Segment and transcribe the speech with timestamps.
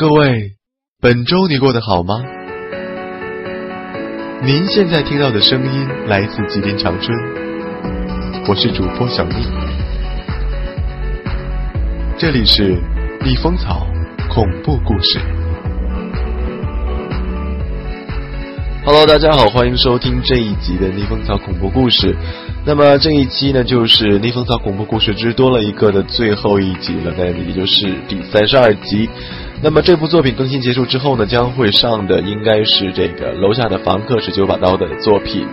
[0.00, 0.52] 各位，
[1.02, 2.14] 本周你过得好吗？
[4.42, 7.14] 您现在听到的声音来自吉林长春，
[8.48, 9.34] 我是主播小蜜，
[12.16, 12.78] 这里是
[13.22, 13.86] 蜜蜂草
[14.30, 15.20] 恐怖故事。
[18.82, 22.16] Hello，大家好，欢迎收听这一集的逆风草恐怖故事。
[22.64, 29.06] 那么这一期呢，就是逆风草恐怖故事之多了一个的最后一集了，那也就是第三十二集。
[29.62, 35.46] 那么这部作品更新结束之后呢，将会上的应该是这个楼下的房客是九把刀的作品。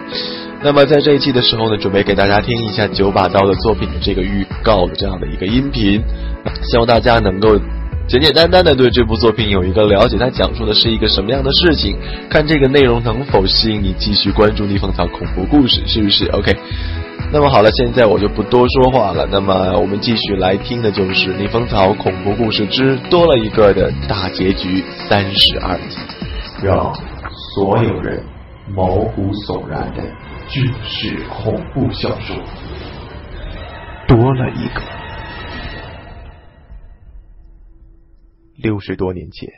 [0.63, 6.01] 那么在这一期的时候呢，准备给大家听一下九把刀的作品的这个预告的这样的一个音频，
[6.63, 7.59] 希望大家能够
[8.07, 11.97] 简简单单的对这部作品有一个了解，它讲述的是一个什么样的事情，
[12.29, 16.55] 看这个内容能否吸引你继续关注逆风草恐怖故事，是不是？OK。
[17.29, 19.27] 那么好了，现在我就不多说话了。
[19.29, 25.97] 那么我们继续来听的就是《逆风草恐怖故事之多了一个的大结局》三十二集，
[26.63, 26.93] 让
[27.53, 28.23] 所有人
[28.73, 30.01] 毛骨悚然的
[30.47, 32.35] 军事恐怖小说，
[34.07, 34.81] 多了一个。
[38.55, 39.49] 六十多年前，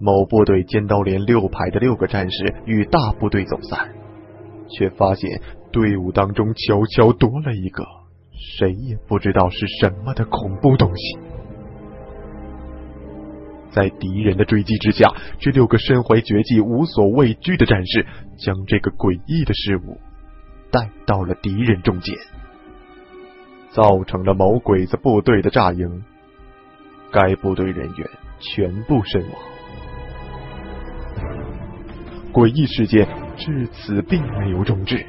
[0.00, 3.88] 某部队尖刀连六排的六个战士与大部队走散，
[4.68, 5.40] 却发现。
[5.72, 7.84] 队伍当中悄悄多了一个
[8.30, 11.18] 谁也不知道是什么的恐怖东西，
[13.72, 18.06] 在敌人的追击之下，这六个身怀绝技、无所畏惧的战士
[18.36, 19.98] 将这个诡异的事物
[20.70, 22.16] 带到了敌人中间，
[23.70, 26.04] 造成了某鬼子部队的炸营，
[27.10, 29.53] 该部队人员全部身亡。
[32.34, 35.06] 诡异事件至此并没有终止。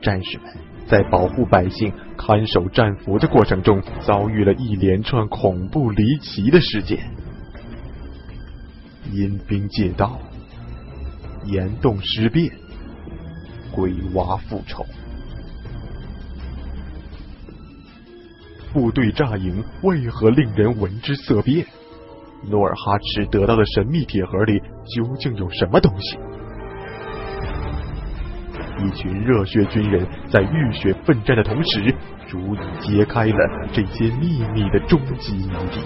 [0.00, 0.46] 战士们
[0.86, 7.10] 在保护百姓、看守战俘的过程中，遭遇了一连串恐怖离奇的事件：
[9.10, 10.20] 阴兵借道、
[11.46, 12.52] 岩洞尸变、
[13.72, 14.86] 鬼娃复仇。
[18.72, 21.66] 部队炸营为何令人闻之色变？
[22.50, 26.18] 努尔哈赤得到的神秘铁盒里究竟有什么东西？
[28.78, 31.94] 一群热血军人在浴血奋战的同时，
[32.26, 35.80] 逐一揭开了这些秘密的终极谜底。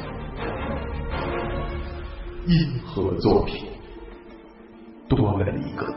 [2.46, 3.66] 硬核作品
[5.08, 5.92] 多了一个，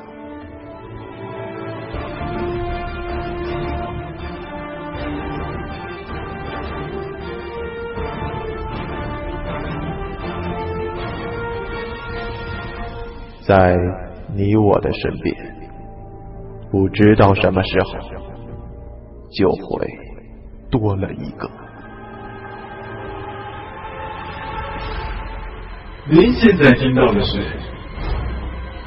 [13.49, 13.75] 在
[14.35, 15.35] 你我的身边。
[16.69, 17.93] 不知道什么时候
[19.31, 19.87] 就会
[20.69, 21.49] 多了一个。
[26.11, 27.39] 您现在听到的是《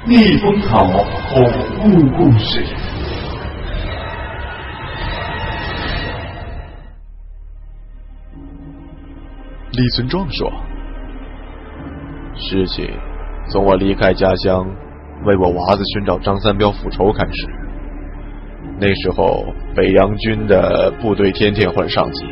[0.06, 1.42] 逆风草恐
[1.80, 2.64] 怖故事》。
[9.72, 10.48] 李存壮说
[12.36, 12.86] ：“事情
[13.52, 14.66] 从我离开家乡
[15.26, 17.46] 为我娃子寻找张三彪复仇开始。”
[18.80, 19.44] 那时候，
[19.76, 22.24] 北洋军的部队天天换上级，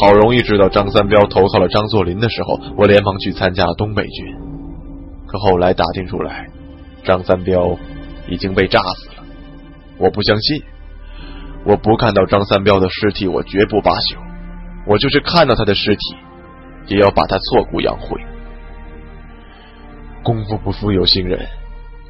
[0.00, 4.36] 好容易知道张三彪投靠了张作霖的时候，我连忙去参加了东北军。
[5.26, 6.46] 可后来打听出来，
[7.04, 7.76] 张三彪
[8.28, 9.24] 已经被炸死了。
[9.98, 10.62] 我不相信，
[11.64, 14.18] 我不看到张三彪的尸体，我绝不罢休。
[14.86, 16.16] 我就是看到他的尸体，
[16.88, 18.20] 也要把他挫骨扬灰。
[20.22, 21.46] 功夫不负有心人，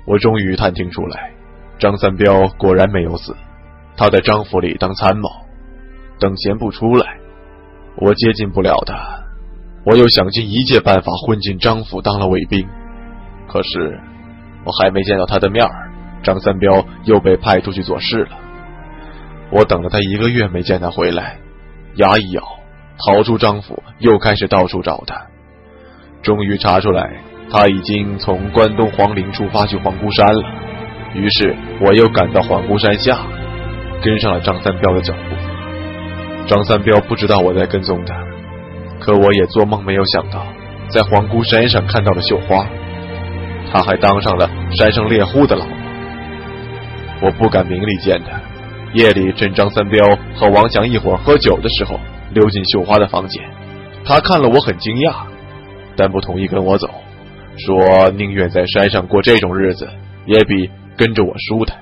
[0.07, 1.33] 我终于探听出来，
[1.79, 3.35] 张三彪果然没有死。
[3.97, 5.29] 他在张府里当参谋，
[6.19, 7.19] 等闲不出来，
[7.97, 9.21] 我接近不了他。
[9.85, 12.67] 我又想尽一切办法混进张府当了卫兵，
[13.49, 14.01] 可是
[14.65, 15.91] 我还没见到他的面儿，
[16.23, 18.39] 张三彪又被派出去做事了。
[19.51, 21.39] 我等了他一个月没见他回来，
[21.97, 22.43] 牙一咬，
[23.05, 25.27] 逃出张府，又开始到处找他。
[26.23, 27.21] 终于查出来，
[27.53, 30.43] 他已经从关东黄陵出发去皇姑山了。
[31.15, 33.19] 于是我又赶到皇姑山下。
[34.05, 38.17] 跟上了张三彪的脚步，张三彪不知道我在跟踪他，
[38.99, 40.45] 可我也做梦没有想到，
[40.89, 42.67] 在皇姑山上看到了绣花，
[43.71, 45.75] 他还当上了山上猎户的老婆。
[47.21, 48.41] 我不敢明里见他，
[48.93, 50.05] 夜里趁张三彪
[50.35, 52.01] 和王强一伙喝酒的时候，
[52.35, 53.41] 溜进绣花的房间。
[54.05, 55.15] 他看了我很惊讶，
[55.97, 56.91] 但不同意跟我走，
[57.59, 59.89] 说宁愿在山上过这种日子，
[60.27, 61.79] 也比跟着我舒坦。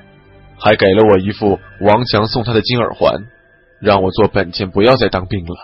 [0.59, 3.15] 还给了我一副王强送他的金耳环，
[3.81, 5.57] 让我做本钱，不要再当兵了，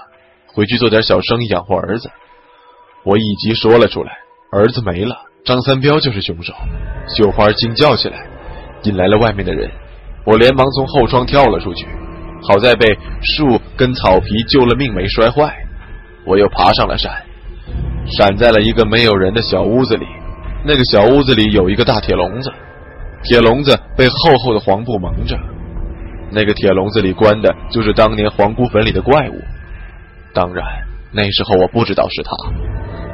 [0.46, 2.10] 回去做点小生意养活儿子。
[3.04, 4.12] 我一急说了出来，
[4.52, 6.54] 儿子没了，张三彪就是凶手。
[7.08, 8.26] 绣花惊叫起来，
[8.84, 9.70] 引来了外面的人。
[10.24, 11.86] 我连忙从后窗跳了出去，
[12.48, 12.86] 好在被
[13.20, 15.54] 树跟草皮救了命，没摔坏。
[16.24, 17.12] 我又爬上了山，
[18.08, 20.06] 闪在了一个没有人的小屋子里。
[20.64, 22.52] 那个小屋子里有一个大铁笼子，
[23.22, 25.38] 铁笼子被厚厚的黄布蒙着。
[26.30, 29.40] 那个铁笼子里关的就是当年黄姑坟里的怪物。
[30.34, 30.64] 当然，
[31.12, 32.30] 那时候我不知道是他，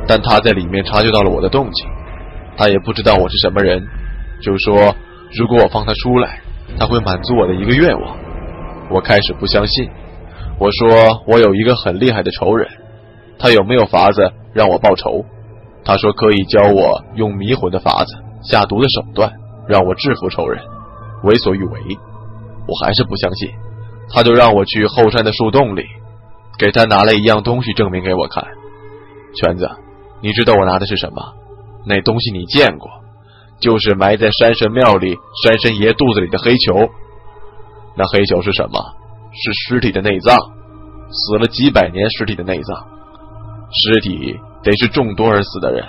[0.07, 1.87] 但他在里面察觉到了我的动静。
[2.57, 3.87] 他也不知道我是什么人，
[4.41, 4.97] 就说
[5.39, 6.41] 如果我放他出来，
[6.79, 8.17] 他会满足我的一个愿望。
[8.91, 9.89] 我开始不相信，
[10.59, 12.67] 我说我有一个很厉害的仇人，
[13.39, 15.25] 他有没有法子让我报仇？
[15.85, 19.33] 他说可以教我用迷魂的法子、下毒的手段，
[19.67, 20.63] 让我制服仇人，
[21.25, 21.81] 为所欲为。
[22.69, 23.51] 我还是不相信，
[24.11, 25.85] 他就让我去后山的树洞里，
[26.59, 28.45] 给他拿了一样东西证明给我看。
[29.35, 29.69] 圈子，
[30.21, 31.35] 你知道我拿的是什么？
[31.85, 32.89] 那东西你见过，
[33.59, 36.89] 就是埋在山神庙里山神爷肚子里的黑球。
[37.97, 38.79] 那黑球是什么？
[39.33, 40.39] 是尸体的内脏，
[41.11, 42.87] 死了几百年尸体的内脏。
[43.73, 45.85] 尸体得是中毒而死的人，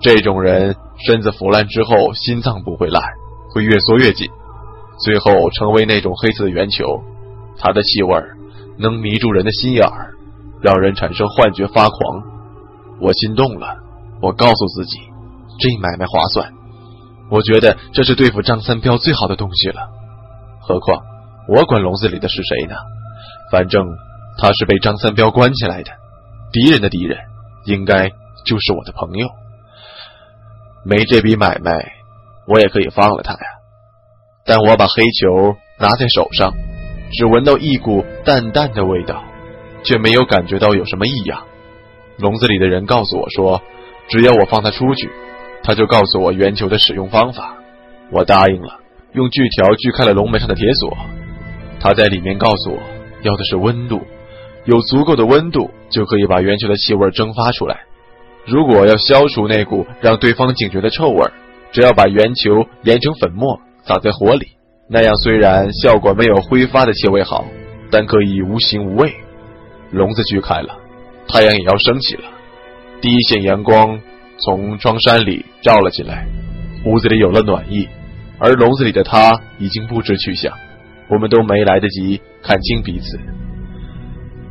[0.00, 0.76] 这种人
[1.06, 3.02] 身子腐烂之后，心脏不会烂，
[3.54, 4.28] 会越缩越紧，
[5.04, 7.02] 最后成为那种黑色的圆球。
[7.58, 8.14] 它的气味
[8.78, 10.14] 能迷住人的心眼儿，
[10.62, 12.22] 让人产生幻觉发狂。
[13.00, 13.76] 我心动了。
[14.22, 14.98] 我告诉自己，
[15.58, 16.52] 这买卖划算。
[17.30, 19.88] 我觉得这是对付张三彪最好的东西了。
[20.60, 21.00] 何况
[21.48, 22.74] 我管笼子里的是谁呢？
[23.50, 23.86] 反正
[24.38, 25.90] 他是被张三彪关起来的，
[26.52, 27.18] 敌人的敌人
[27.64, 28.08] 应该
[28.44, 29.28] 就是我的朋友。
[30.84, 31.92] 没这笔买卖，
[32.46, 33.40] 我也可以放了他呀。
[34.44, 36.52] 但我把黑球拿在手上，
[37.12, 39.22] 只闻到一股淡淡的味道，
[39.84, 41.44] 却没有感觉到有什么异样。
[42.18, 43.62] 笼子里的人告诉我说。
[44.08, 45.08] 只要我放他出去，
[45.62, 47.54] 他就告诉我圆球的使用方法。
[48.10, 48.80] 我答应了，
[49.12, 50.98] 用锯条锯开了笼门上的铁锁。
[51.78, 52.82] 他在里面告诉我，
[53.22, 54.04] 要的是温度，
[54.70, 57.80] 有足够的温度就可以把圆球的气味蒸发出来。
[58.46, 61.28] 如果要消除那股让对方警觉的臭味，
[61.72, 64.46] 只要把圆球研成粉末，撒在火里，
[64.88, 67.44] 那样虽然效果没有挥发的气味好，
[67.90, 69.12] 但可以无形无味。
[69.90, 70.78] 笼子锯开了，
[71.26, 72.22] 太阳也要升起了。
[73.00, 74.00] 第一线阳光
[74.38, 76.28] 从窗山里照了进来，
[76.86, 77.88] 屋子里有了暖意，
[78.38, 80.56] 而笼子里的他已经不知去向。
[81.08, 83.18] 我们都没来得及看清彼此。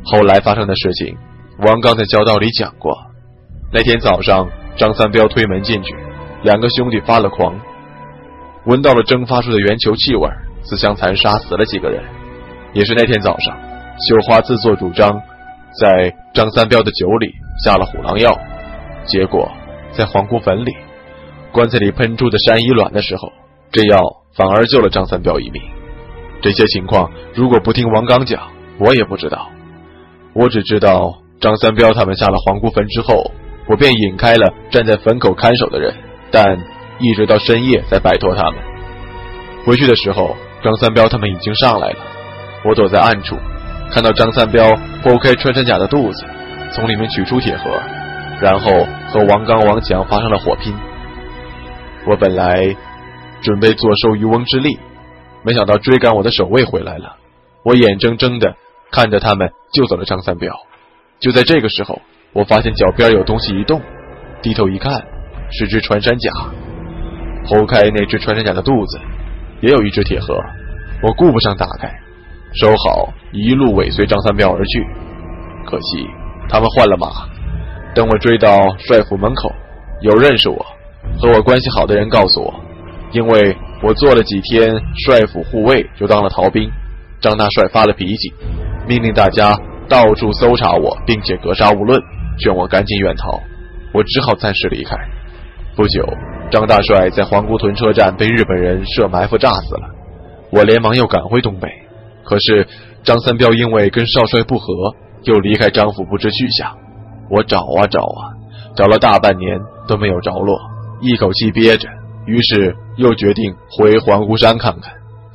[0.04, 1.16] 后来发生的事情，
[1.58, 2.92] 王刚在教道里讲过。
[3.72, 5.94] 那天早上，张三彪推门进去，
[6.42, 7.54] 两个兄弟发了狂，
[8.66, 10.28] 闻到了蒸发出的圆球气味，
[10.62, 12.02] 自相残杀，死了几个人。
[12.72, 13.56] 也是那天早上，
[14.08, 15.20] 绣花自作主张
[15.80, 17.32] 在张三彪的酒里。
[17.62, 18.34] 下了虎狼药，
[19.04, 19.52] 结果
[19.92, 20.74] 在黄姑坟里，
[21.52, 23.30] 棺材里喷出的山蚁卵的时候，
[23.70, 24.00] 这药
[24.34, 25.60] 反而救了张三彪一命。
[26.40, 28.40] 这些情况如果不听王刚讲，
[28.78, 29.50] 我也不知道。
[30.34, 33.30] 我只知道张三彪他们下了黄姑坟之后，
[33.68, 35.94] 我便引开了站在坟口看守的人，
[36.30, 36.58] 但
[36.98, 38.60] 一直到深夜才摆脱他们。
[39.64, 41.98] 回去的时候，张三彪他们已经上来了。
[42.64, 43.36] 我躲在暗处，
[43.90, 44.64] 看到张三彪
[45.02, 46.24] 剖开穿山甲的肚子。
[46.72, 47.68] 从里面取出铁盒，
[48.40, 48.70] 然后
[49.08, 50.72] 和王刚、王强发生了火拼。
[52.06, 52.76] 我本来
[53.42, 54.78] 准备坐收渔翁之利，
[55.42, 57.16] 没想到追赶我的守卫回来了。
[57.64, 58.54] 我眼睁睁的
[58.90, 60.54] 看着他们救走了张三彪。
[61.18, 62.00] 就在这个时候，
[62.32, 63.80] 我发现脚边有东西一动，
[64.42, 64.92] 低头一看，
[65.50, 66.30] 是只穿山甲。
[67.46, 68.98] 剖开那只穿山甲的肚子，
[69.60, 70.34] 也有一只铁盒。
[71.02, 71.88] 我顾不上打开，
[72.54, 74.86] 收好，一路尾随张三彪而去。
[75.66, 76.06] 可惜。
[76.48, 77.28] 他们换了马，
[77.94, 79.52] 等我追到帅府门口，
[80.00, 80.66] 有认识我
[81.16, 82.52] 和我关系好的人告诉我，
[83.12, 84.74] 因为我做了几天
[85.06, 86.68] 帅府护卫，就当了逃兵。
[87.20, 88.32] 张大帅发了脾气，
[88.90, 89.56] 命令大家
[89.88, 92.02] 到处搜查我，并且格杀勿论，
[92.40, 93.38] 劝我赶紧远逃。
[93.94, 94.96] 我只好暂时离开。
[95.76, 96.04] 不久，
[96.50, 99.82] 张大帅在黄姑屯车站被日本人设埋伏炸死了。
[100.50, 101.68] 我连忙又赶回东北，
[102.24, 102.66] 可是
[103.04, 104.66] 张三彪因为跟少帅不和。
[105.22, 106.74] 又离开张府不知去向，
[107.30, 108.32] 我找啊找啊，
[108.74, 110.58] 找了大半年都没有着落，
[111.02, 111.86] 一口气憋着，
[112.24, 114.94] 于是又决定回黄姑山看看。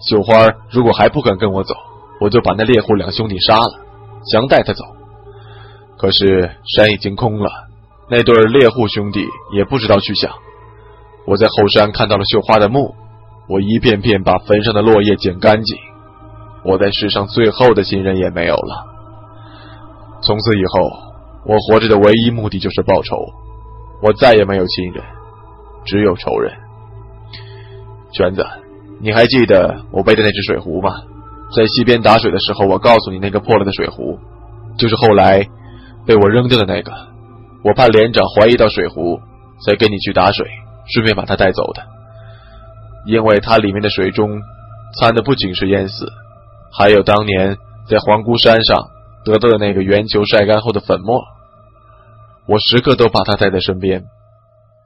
[0.09, 1.75] 绣花如果还不肯跟我走，
[2.21, 3.85] 我就把那猎户两兄弟杀了，
[4.31, 4.83] 想带他走。
[5.97, 7.49] 可是山已经空了，
[8.09, 10.31] 那对猎户兄弟也不知道去向。
[11.25, 12.93] 我在后山看到了绣花的墓，
[13.47, 15.77] 我一遍遍把坟上的落叶捡干净，
[16.63, 18.85] 我在世上最后的亲人也没有了。
[20.21, 20.89] 从此以后，
[21.45, 23.15] 我活着的唯一目的就是报仇。
[24.01, 25.03] 我再也没有亲人，
[25.85, 26.53] 只有仇人。
[28.11, 28.45] 娟子，
[28.99, 30.91] 你还记得我背的那只水壶吗？
[31.55, 34.19] 在溪边打水的时候，我告诉你那个破了的水壶，
[34.77, 35.47] 就是后来
[36.05, 36.91] 被我扔掉的那个。
[37.63, 39.19] 我怕连长怀疑到水壶，
[39.65, 40.45] 才跟你去打水，
[40.93, 41.81] 顺便把它带走的。
[43.07, 44.41] 因为它里面的水中
[44.99, 46.07] 掺的不仅是烟丝，
[46.77, 47.57] 还有当年
[47.87, 48.89] 在皇姑山上
[49.23, 51.23] 得到的那个圆球晒干后的粉末。
[52.47, 54.03] 我时刻都把它带在身边，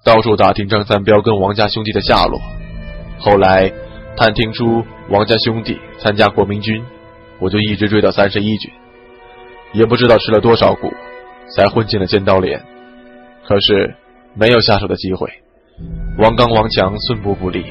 [0.05, 2.39] 到处打听张三彪跟王家兄弟的下落。
[3.19, 3.73] 后来
[4.15, 6.83] 探听出王家兄弟参加国民军，
[7.39, 8.71] 我就一直追到三十一军，
[9.71, 10.91] 也不知道吃了多少苦，
[11.55, 12.61] 才混进了尖刀连。
[13.47, 13.95] 可是
[14.35, 15.29] 没有下手的机会，
[16.17, 17.63] 王刚、王强寸步不离。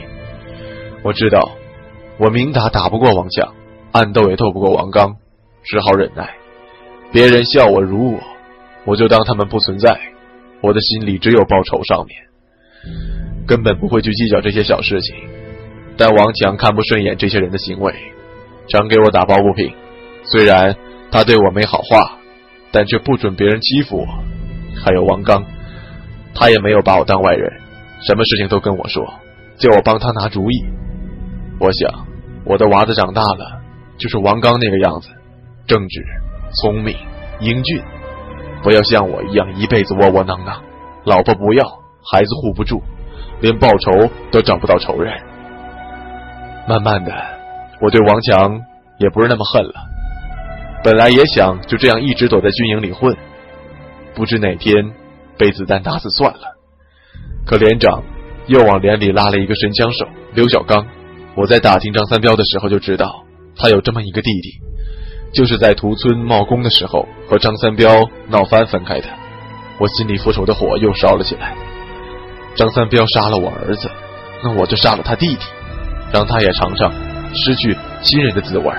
[1.02, 1.50] 我知道
[2.18, 3.54] 我明打打不过王强，
[3.92, 5.16] 暗斗也斗不过王刚，
[5.64, 6.34] 只好忍耐。
[7.12, 8.20] 别人笑我辱我，
[8.86, 10.00] 我就当他们不存在。
[10.60, 12.18] 我的心里只有报仇上面，
[13.46, 15.14] 根本不会去计较这些小事情。
[15.98, 17.92] 但王强看不顺眼这些人的行为，
[18.68, 19.74] 常给我打抱不平。
[20.22, 20.76] 虽然
[21.10, 22.18] 他对我没好话，
[22.70, 24.06] 但却不准别人欺负我。
[24.80, 25.44] 还有王刚，
[26.34, 27.50] 他也没有把我当外人，
[28.06, 29.04] 什么事情都跟我说，
[29.58, 30.64] 叫我帮他拿主意。
[31.58, 32.06] 我想，
[32.44, 33.60] 我的娃子长大了，
[33.98, 35.08] 就是王刚那个样子，
[35.66, 36.04] 正直、
[36.62, 36.96] 聪明、
[37.40, 37.82] 英俊，
[38.62, 40.62] 不要像我一样一辈子窝窝囊囊，
[41.04, 41.64] 老婆不要，
[42.12, 42.80] 孩子护不住，
[43.40, 45.12] 连报仇都找不到仇人。
[46.68, 47.10] 慢慢的，
[47.80, 48.60] 我对王强
[48.98, 49.72] 也不是那么恨了。
[50.84, 53.16] 本来也想就这样一直躲在军营里混，
[54.14, 54.92] 不知哪天
[55.38, 56.40] 被子弹打死算了。
[57.46, 58.02] 可连长
[58.46, 60.86] 又往连里拉了一个神枪手刘小刚。
[61.34, 63.24] 我在打听张三彪的时候就知道
[63.56, 64.60] 他有这么一个弟弟，
[65.32, 69.08] 就是在屠村冒功的时候和张三彪闹翻分开的。
[69.78, 71.56] 我心里复仇的火又烧了起来。
[72.56, 73.88] 张三彪杀了我儿子，
[74.42, 75.46] 那我就杀了他弟弟。
[76.12, 76.92] 让他也尝尝
[77.34, 78.72] 失去亲人的滋味。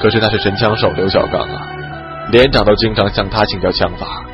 [0.00, 1.66] 可是那是神枪手刘小刚啊，
[2.30, 4.24] 连长都经常向他请教枪法。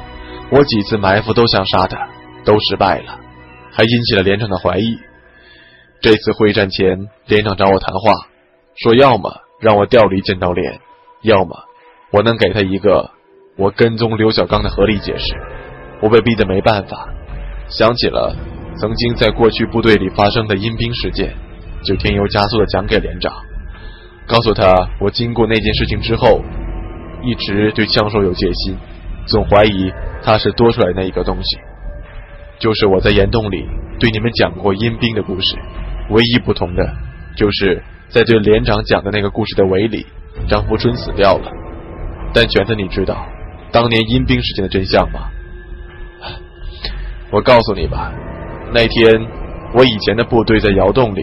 [0.50, 2.08] 我几次埋伏都想杀他，
[2.44, 3.18] 都失败了，
[3.72, 4.98] 还引起了连长的怀疑。
[6.00, 8.28] 这次会战前，连长找我谈话，
[8.76, 10.80] 说要么让我调离剑刀连，
[11.22, 11.56] 要么
[12.12, 13.10] 我能给他一个
[13.56, 15.34] 我跟踪刘小刚的合理解释。
[16.02, 17.08] 我被逼得没办法，
[17.70, 18.36] 想起了
[18.76, 21.34] 曾经在过去部队里发生的阴兵事件。
[21.84, 23.32] 就添油加醋的讲给连长，
[24.26, 26.42] 告诉他我经过那件事情之后，
[27.22, 28.76] 一直对枪手有戒心，
[29.26, 31.58] 总怀疑他是多出来那一个东西。
[32.58, 33.66] 就是我在岩洞里
[33.98, 35.56] 对你们讲过阴兵的故事，
[36.10, 36.82] 唯一不同的
[37.36, 40.06] 就是在对连长讲的那个故事的尾里，
[40.48, 41.50] 张福春死掉了。
[42.32, 43.26] 但卷子，你知道
[43.70, 45.28] 当年阴兵事件的真相吗？
[47.30, 48.12] 我告诉你吧，
[48.72, 49.26] 那天
[49.74, 51.20] 我以前的部队在窑洞里。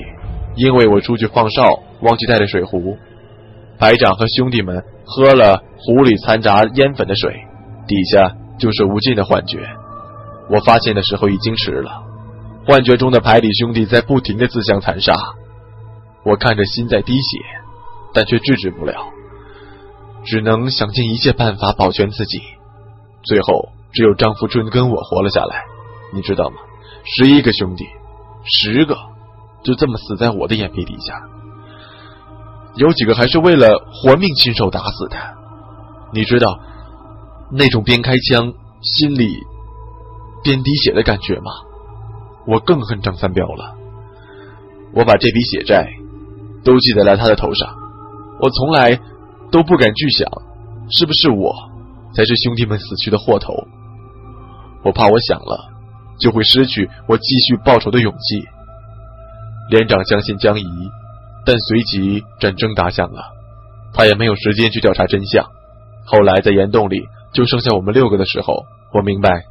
[0.55, 2.97] 因为我出去放哨，忘记带了水壶，
[3.79, 7.33] 排长和兄弟们喝了壶里掺杂烟粉的水，
[7.87, 9.59] 底下就是无尽的幻觉。
[10.49, 12.03] 我发现的时候已经迟了，
[12.65, 15.13] 幻觉中的排里兄弟在不停的自相残杀，
[16.25, 17.39] 我看着心在滴血，
[18.13, 18.93] 但却制止不了，
[20.25, 22.41] 只能想尽一切办法保全自己。
[23.23, 25.63] 最后只有张富春跟我活了下来，
[26.13, 26.57] 你知道吗？
[27.05, 27.85] 十一个兄弟，
[28.43, 29.10] 十个。
[29.63, 31.21] 就这么死在我的眼皮底下，
[32.75, 35.17] 有几个还是为了活命亲手打死的。
[36.13, 36.59] 你知道
[37.51, 39.37] 那种边开枪心里
[40.43, 41.51] 边滴血的感觉吗？
[42.47, 43.75] 我更恨张三彪了。
[44.93, 45.93] 我把这笔血债
[46.63, 47.75] 都记在了他的头上。
[48.39, 48.99] 我从来
[49.51, 50.27] 都不敢去想，
[50.89, 51.53] 是不是我
[52.15, 53.53] 才是兄弟们死去的祸头。
[54.83, 55.69] 我怕我想了，
[56.19, 58.47] 就会失去我继续报仇的勇气。
[59.71, 60.65] 连长将信将疑，
[61.45, 63.21] 但随即战争打响了，
[63.93, 65.45] 他也没有时间去调查真相。
[66.05, 66.97] 后来在岩洞里
[67.31, 69.45] 就剩下我们六个的时候，我明白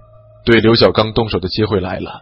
[0.45, 2.21] 对刘小刚动手的机会来了。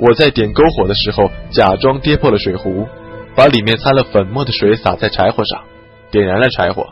[0.00, 2.88] 我在点篝火的时候，假装跌破了水壶，
[3.36, 5.62] 把里面掺了粉末的水洒在柴火上，
[6.10, 6.88] 点燃了柴火。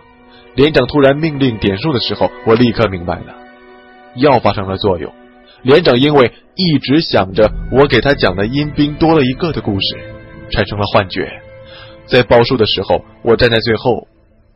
[0.55, 3.35] 连长突然命令点数的时候，我立刻明白了，
[4.15, 5.13] 药发生了作用。
[5.63, 10.20] 连长因为一直想着我给他讲的阴兵多了一个的故事。
[10.51, 11.41] 产生了幻觉，
[12.07, 14.09] 在报数的时候，我站在最后，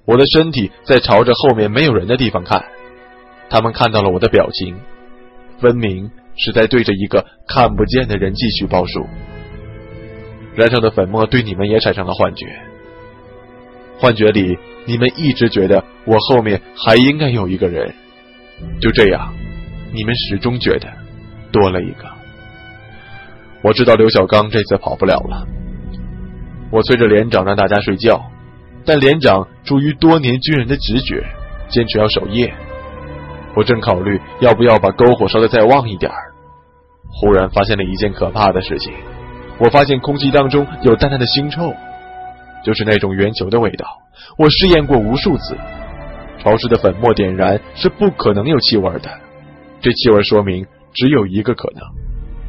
[0.04, 2.64] 我的身体在朝着后面没有人的地方看。
[3.48, 4.76] 他们看到了我的表情，
[5.60, 9.06] 分明是在对着一个看不见的人继续报数。
[10.54, 12.46] 燃烧的粉末对你们也产生了幻觉，
[13.98, 17.94] 幻觉里你们一直觉得我后面还应该有一个人，
[18.80, 19.34] 就这样，
[19.92, 20.88] 你们始终觉得
[21.52, 22.08] 多了一个。
[23.62, 25.46] 我知道刘小刚这次跑不了了。
[26.70, 28.22] 我催着连长让大家睡觉，
[28.84, 31.24] 但连长出于多年军人的直觉，
[31.68, 32.52] 坚持要守夜。
[33.56, 36.10] 我正考虑要不要把篝火烧得再旺一点，
[37.08, 38.92] 忽然发现了一件可怕的事情。
[39.58, 41.72] 我发现空气当中有淡淡的腥臭，
[42.64, 43.86] 就是那种圆球的味道。
[44.36, 45.56] 我试验过无数次，
[46.42, 49.08] 潮湿的粉末点燃是不可能有气味的。
[49.80, 51.80] 这气味说明只有一个可能：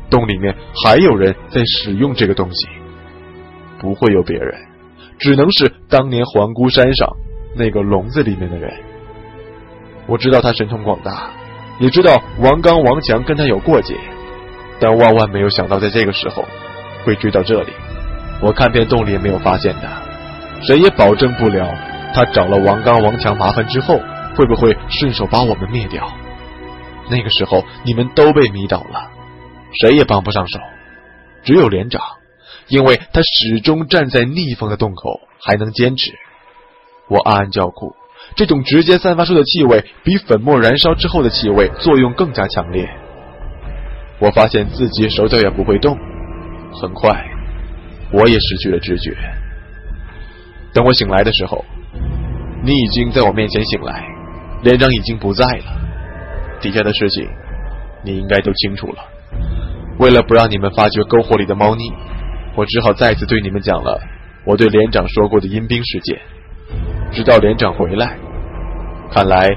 [0.09, 2.67] 洞里面还有人在使用这个东西。
[3.79, 4.53] 不会有别人，
[5.19, 7.09] 只能是当年皇姑山上
[7.55, 8.73] 那个笼子里面的人。
[10.07, 11.29] 我知道他神通广大，
[11.79, 13.95] 也知道王刚、王强跟他有过节，
[14.79, 16.45] 但万万没有想到在这个时候
[17.03, 17.73] 会追到这里。
[18.41, 20.01] 我看遍洞里也没有发现他，
[20.61, 21.67] 谁也保证不了
[22.13, 23.99] 他找了王刚、王强麻烦之后
[24.35, 26.05] 会不会顺手把我们灭掉。
[27.09, 29.09] 那个时候你们都被迷倒了，
[29.81, 30.59] 谁也帮不上手，
[31.43, 32.01] 只有连长。
[32.67, 36.11] 因为他始终站在逆风的洞口，还能坚持。
[37.07, 37.95] 我暗暗叫苦，
[38.35, 42.89] 这种直接散发出的气味比粉末燃烧之后的气味作用更加强烈。
[44.19, 45.95] 我发现自己手脚也不会动，
[46.81, 47.23] 很快，
[48.11, 49.15] 我也失去了知觉。
[50.73, 51.63] 等我醒来的时候，
[52.63, 54.03] 你已经在我面前醒来，
[54.63, 55.81] 连长已经不在了。
[56.59, 57.29] 底下的事情，
[58.03, 59.03] 你应该都清楚了。
[59.99, 61.93] 为了不让你们发觉篝火里的猫腻。
[62.55, 63.99] 我只好再次对你们讲了
[64.45, 66.19] 我对连长说过的阴兵事件，
[67.11, 68.17] 直到连长回来。
[69.11, 69.49] 看来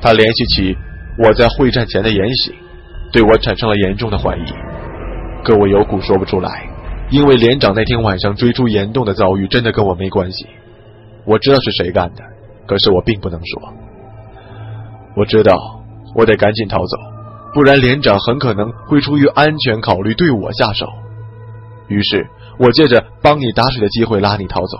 [0.00, 0.76] 他联系起
[1.18, 2.54] 我在会战前的言行，
[3.10, 4.44] 对我产生了严重的怀疑。
[5.42, 6.68] 可我有苦说不出来，
[7.10, 10.46] 因为连长那天晚上追出岩洞的遭遇真的跟我没关系。
[11.24, 12.22] 我知道是谁干的，
[12.66, 13.72] 可是我并不能说。
[15.16, 15.56] 我知道
[16.14, 16.96] 我得赶紧逃走，
[17.52, 20.86] 不然连长很可能会出于安全考虑对我下手。
[21.88, 22.26] 于是。
[22.58, 24.78] 我借着帮你打水的机会拉你逃走，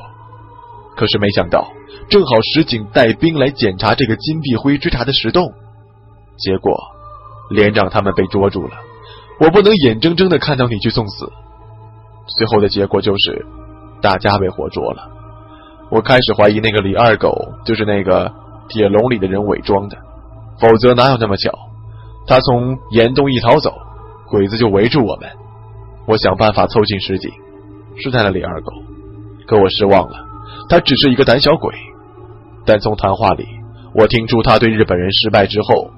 [0.97, 1.67] 可是没想到
[2.09, 5.53] 正好石井带兵来检查这个金碧辉追查的石洞，
[6.37, 6.79] 结果
[7.51, 8.77] 连长他们被捉住了。
[9.41, 11.33] 我不能眼睁睁的看到你去送死，
[12.39, 13.45] 最后的结果就是
[14.01, 15.11] 大家被活捉了。
[15.91, 18.33] 我开始怀疑那个李二狗就是那个
[18.69, 19.97] 铁笼里的人伪装的，
[20.61, 21.51] 否则哪有那么巧？
[22.27, 23.75] 他从岩洞一逃走，
[24.29, 25.29] 鬼子就围住我们。
[26.07, 27.31] 我想办法凑近石井。
[28.03, 28.73] 试探了李二狗，
[29.47, 30.17] 可我失望了。
[30.69, 31.75] 他只是一个胆小鬼。
[32.67, 33.47] 但从谈话里，
[33.95, 35.91] 我听出他对日本人失败之后，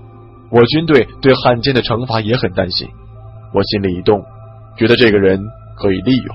[0.50, 2.88] 我军队对汉奸的惩罚也很担心。
[3.54, 4.24] 我心里一动，
[4.76, 5.40] 觉得这个人
[5.76, 6.34] 可以利用。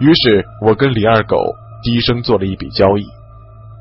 [0.00, 1.36] 于是我跟李二狗
[1.82, 3.04] 低声做了一笔交易，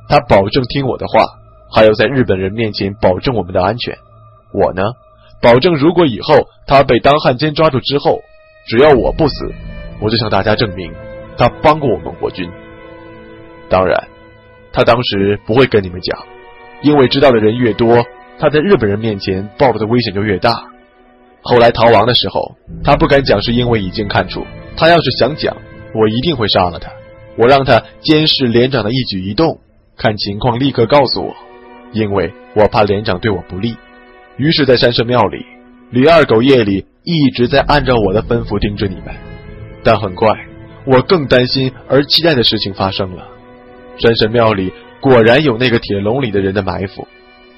[0.10, 1.24] 他保证听我的话，
[1.72, 3.96] 还要在日本人面前保证我们的安全。
[4.52, 4.82] 我呢，
[5.42, 8.22] 保证如果以后他被当汉奸抓住之后，
[8.68, 9.54] 只要我不死，
[10.02, 10.92] 我就向大家证明。
[11.38, 12.50] 他帮过我们国军，
[13.70, 14.08] 当然，
[14.72, 16.26] 他当时不会跟你们讲，
[16.82, 18.06] 因为知道的人越多，
[18.40, 20.52] 他在日本人面前暴露的危险就越大。
[21.42, 24.46] 后来逃亡的时候，他不敢讲，是因为已经看出，
[24.76, 25.56] 他要是想讲，
[25.94, 26.92] 我一定会杀了他。
[27.38, 29.60] 我让他监视连长的一举一动，
[29.98, 31.36] 看情况立刻告诉我，
[31.92, 33.76] 因为我怕连长对我不利。
[34.38, 35.46] 于是，在山神庙里，
[35.92, 39.14] 李二狗夜里一直在按照我的吩咐盯着你们，
[39.84, 40.30] 但很快。
[40.86, 43.28] 我更担心而期待的事情发生了，
[43.98, 44.72] 山神庙里
[45.02, 47.08] 果然有那个铁笼里的人的埋伏。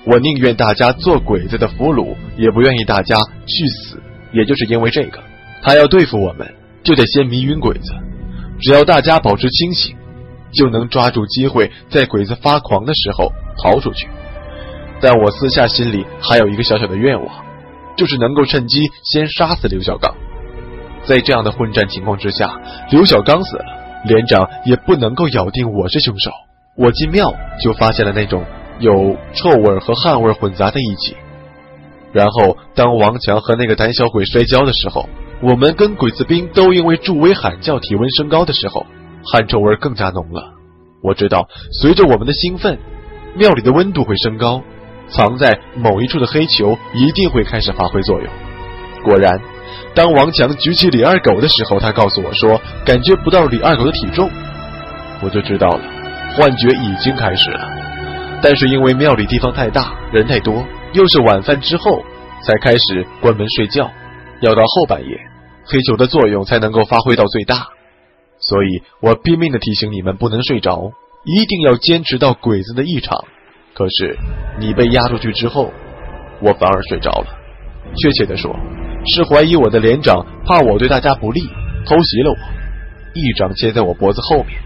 [0.06, 4.02] 我宁愿大家做鬼子的俘虏，也不愿意大家去死。
[4.32, 5.20] 也就是因为这个，
[5.62, 7.92] 他要对付我们，就得先迷晕鬼子。
[8.62, 9.96] 只要大家保持清醒，
[10.54, 14.08] 就能抓住机会，在鬼子发狂的时候逃出去。
[15.02, 17.46] 但我私下心里还有一个小小的愿望，
[17.98, 20.16] 就是能够趁机先杀死刘小刚。
[21.08, 22.60] 在这样的混战情况之下，
[22.92, 23.66] 刘小刚死了，
[24.06, 26.30] 连长也不能够咬定我是凶手。
[26.76, 28.44] 我进庙就发现了那种
[28.80, 31.16] 有臭味和汗味混杂在一起。
[32.12, 35.08] 然后当王强和那个胆小鬼摔跤的时候，
[35.42, 38.86] 我们跟鬼子兵都因为助威喊叫，体温升高的时候，
[39.32, 40.54] 汗臭味更加浓了。
[41.02, 41.48] 我知道，
[41.82, 42.78] 随着我们的兴奋，
[43.36, 44.62] 庙里的温度会升高，
[45.08, 48.28] 藏在某一处的黑球一定会开始发挥作用。
[49.04, 49.40] 果然。
[49.98, 54.30] 当王强举起李二狗的时候，他告诉我说感觉不到李二狗的体重，
[55.24, 55.82] 我就知道了，
[56.36, 57.60] 幻觉已经开始了。
[58.40, 62.04] 但是因为庙里地方太大，人太多，又是晚饭之后
[62.44, 63.90] 才开始关门睡觉，
[64.42, 65.18] 要到后半夜，
[65.66, 67.66] 黑球的作用才能够发挥到最大。
[68.40, 70.92] 所以我拼命的提醒你们不能睡着，
[71.26, 73.18] 一定要坚持到鬼子的异常。
[73.74, 74.16] 可是
[74.60, 75.74] 你被压出去之后，
[76.40, 77.28] 我反而睡着了。
[77.96, 78.56] 确切的说。
[79.08, 81.42] 是怀疑我的连长怕我对大家不利，
[81.86, 82.38] 偷袭了我，
[83.14, 84.60] 一掌接在我脖子后面。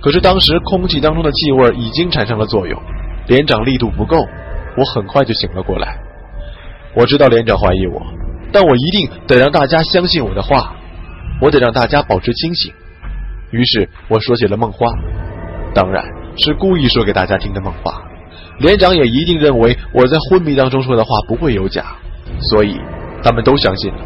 [0.00, 2.80] 可是当时空气当中的气味已经产生了作用，
[3.26, 4.16] 连长力度不够，
[4.76, 5.96] 我很快就醒了过来。
[6.94, 8.02] 我知道连长怀疑我，
[8.52, 10.76] 但我一定得让大家相信我的话，
[11.40, 12.72] 我得让大家保持清醒。
[13.50, 14.86] 于是我说起了梦话，
[15.74, 16.04] 当然
[16.36, 18.02] 是故意说给大家听的梦话。
[18.58, 21.96] 连长也一定认为我在昏迷当中说的话不会有假，
[22.50, 22.78] 所以
[23.24, 23.98] 他们都相信了。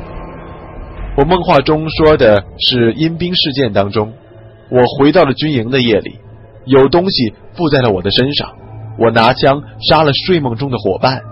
[1.16, 4.14] 我梦话中说的是阴兵事件当中。
[4.70, 6.20] 我回到了军营的夜里，
[6.66, 8.54] 有东西附在了我的身上。
[8.98, 11.22] 我拿枪杀了睡梦中的伙伴，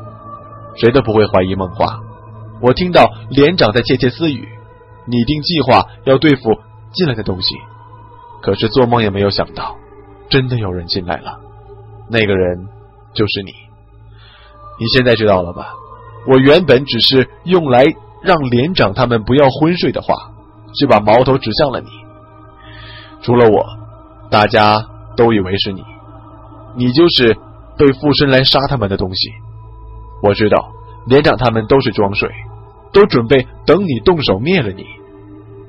[0.77, 2.01] 谁都不会怀疑梦话。
[2.63, 4.49] 我听到连长在窃窃私语，
[5.07, 6.59] 拟定计划要对付
[6.93, 7.55] 进来的东西。
[8.43, 9.77] 可是做梦也没有想到，
[10.29, 11.39] 真的有人进来了。
[12.11, 12.67] 那个人
[13.15, 13.53] 就是你。
[14.81, 15.75] 你现在知道了吧？
[16.27, 17.85] 我原本只是用来
[18.23, 20.15] 让连长他们不要昏睡的话，
[20.75, 21.89] 却把矛头指向了你。
[23.23, 23.65] 除了我，
[24.31, 24.85] 大家
[25.17, 25.83] 都以为是你，
[26.77, 27.37] 你就是
[27.79, 29.31] 被附身来杀他们的东西。
[30.23, 30.71] 我知道
[31.07, 32.31] 连长他们都是装睡，
[32.93, 34.85] 都准备等你动手灭了你。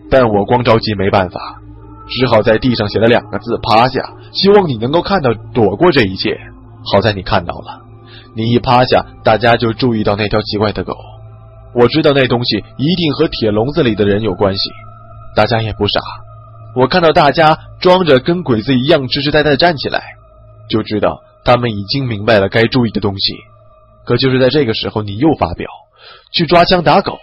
[0.09, 1.61] 但我光着急没办法，
[2.07, 6.39] 只好在地上写了两个字“趴下”，希望你能够看到，躲过这一切。
[6.93, 7.81] 好在你看到了，
[8.37, 10.93] 你一趴下，大家就注意到那条奇怪的狗。
[11.73, 14.69] 我知道那东西一定和铁笼子里的人有关系，
[15.35, 15.99] 大家也不傻。
[16.75, 20.03] 我看到大家装着跟鬼子一样痴痴呆呆的站起来，
[20.69, 23.33] 就知道他们已经明白了该注意的东西。
[24.05, 25.65] 可就是在这个时候，你又发飙，
[26.31, 27.17] 去抓枪打狗。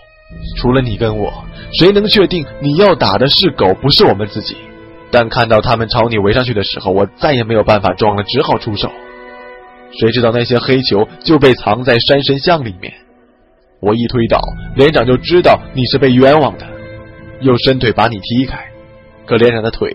[0.56, 1.32] 除了你跟我，
[1.78, 4.56] 谁能确定你要打的是狗，不是我们自己？
[5.12, 8.90] 但看到他们朝你围上去的时候，我再也没有办法装了，只好出手。
[9.98, 12.92] 谁知道那些黑球就被藏在山神像里面。
[13.80, 14.40] 我一推倒，
[14.76, 16.66] 连长就知道你是被冤枉的，
[17.40, 18.58] 又伸腿把你踢开。
[19.26, 19.90] 可连长的腿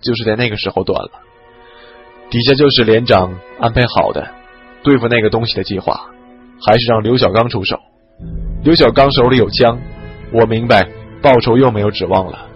[0.00, 1.10] 就是在那个时候断了。
[2.30, 4.26] 底下就是连长安排好的
[4.82, 6.08] 对付那个东西的计划，
[6.64, 7.78] 还是让刘小刚出手。
[8.64, 9.78] 刘小刚手里有枪，
[10.32, 10.88] 我明白
[11.20, 12.46] 报仇又没有指望了。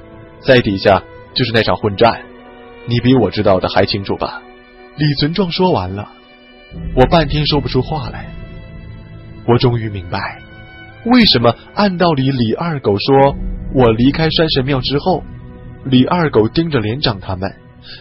[0.40, 1.02] 在底下
[1.35, 2.22] 就是那场混战，
[2.87, 4.42] 你比我知道的还清楚吧？
[4.96, 6.09] 李存壮说完了，
[6.94, 8.26] 我半天说不出话来。
[9.46, 10.18] 我终于明白，
[11.05, 13.37] 为什么按道理李二狗说
[13.72, 15.22] 我离开山神庙之后。
[15.85, 17.48] 李二狗盯着连长他们，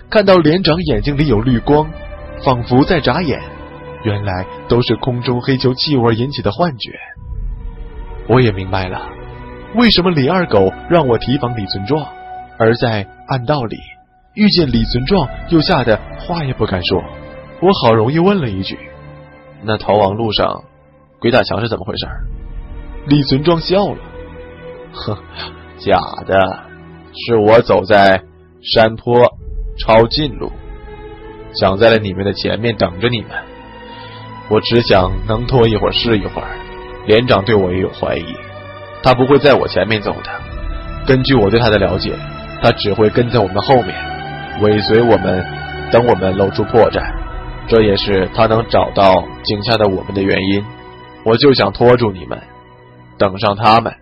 [0.09, 1.87] 看到连长眼睛里有绿光，
[2.43, 3.39] 仿佛在眨眼。
[4.03, 6.91] 原来都是空中黑球气味引起的幻觉。
[8.27, 9.07] 我也明白了，
[9.75, 12.07] 为什么李二狗让我提防李存壮，
[12.57, 13.77] 而在暗道里
[14.33, 17.03] 遇见李存壮又吓得话也不敢说。
[17.61, 18.77] 我好容易问了一句
[19.63, 20.63] ：“那逃亡路上
[21.19, 22.07] 鬼打墙是怎么回事？”
[23.07, 23.97] 李存壮笑了
[24.93, 25.17] ：“呵，
[25.77, 26.59] 假的。”
[27.17, 28.23] 是我走在
[28.61, 29.31] 山坡
[29.79, 30.51] 抄近路，
[31.53, 33.29] 想在了你们的前面等着你们。
[34.49, 36.49] 我只想能拖一会儿是一会儿。
[37.07, 38.25] 连长对我也有怀疑，
[39.01, 40.29] 他不会在我前面走的。
[41.07, 42.11] 根据我对他的了解，
[42.61, 43.95] 他只会跟在我们后面，
[44.61, 45.45] 尾随我们，
[45.91, 47.01] 等我们露出破绽。
[47.67, 50.65] 这也是他能找到井下的我们的原因。
[51.23, 52.39] 我就想拖住你们，
[53.17, 53.95] 等上他们，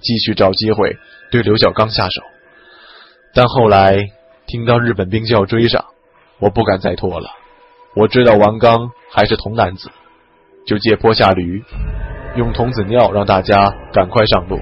[0.00, 0.96] 继续找机会
[1.30, 2.22] 对刘小刚下手。
[3.34, 3.96] 但后来
[4.46, 5.84] 听到日本兵就要追上，
[6.38, 7.28] 我不敢再拖了。
[7.96, 9.90] 我知道王刚还是童男子，
[10.64, 11.62] 就借坡下驴，
[12.36, 14.60] 用童子尿让大家赶快上路，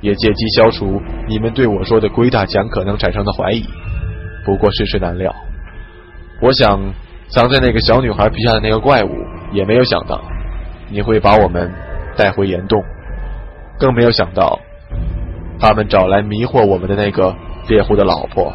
[0.00, 3.64] 也借机消除你们对我说的龟大强可能产生的怀疑。
[4.44, 5.34] 不过世事难料，
[6.40, 6.80] 我想
[7.34, 9.10] 藏在那个小女孩皮下的那个怪物，
[9.52, 10.20] 也没有想到
[10.90, 11.72] 你会把我们
[12.16, 12.82] 带回岩洞，
[13.78, 14.60] 更没有想到
[15.58, 17.34] 他们找来迷惑我们的那个。
[17.68, 18.52] 猎户的老婆，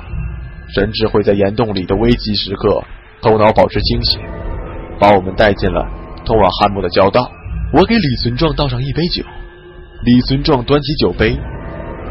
[0.75, 2.83] 甚至会在岩洞里的危急时刻，
[3.21, 4.19] 头脑保持清醒，
[4.99, 5.87] 把我们带进了
[6.25, 7.31] 通往汉墓的交道。
[7.71, 9.23] 我给李存壮倒上一杯酒，
[10.03, 11.39] 李存壮端起酒杯。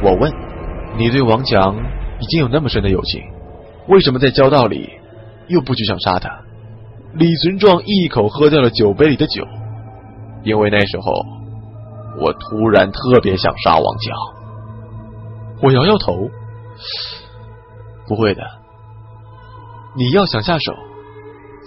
[0.02, 0.33] 我问
[0.96, 1.76] ：“你对王强
[2.18, 3.20] 已经有那么深的友情，
[3.88, 4.88] 为什么在交道里
[5.48, 6.31] 又不去想杀他？”
[7.18, 9.44] 李存壮一口喝掉了酒杯里的酒，
[10.42, 11.12] 因为那时候
[12.20, 14.16] 我突然特别想杀王强。
[15.62, 16.31] 我摇摇头。
[18.07, 18.42] 不会的，
[19.96, 20.72] 你要想下手，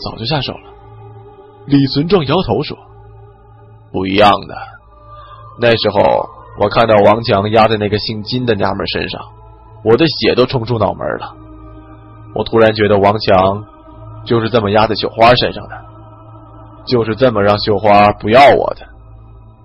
[0.06, 0.72] 早就下手了。
[1.66, 2.78] 李存壮摇头说
[3.92, 4.56] ：“不一样的，
[5.60, 6.30] 那时候
[6.62, 9.20] 我看到王强压在那个姓金的娘们身上，
[9.84, 11.36] 我的血都冲出脑门了。
[12.36, 13.66] 我突然觉得王强
[14.30, 15.76] 就是这么压在绣花身上的，
[16.86, 18.86] 就是这么让绣花不要我的。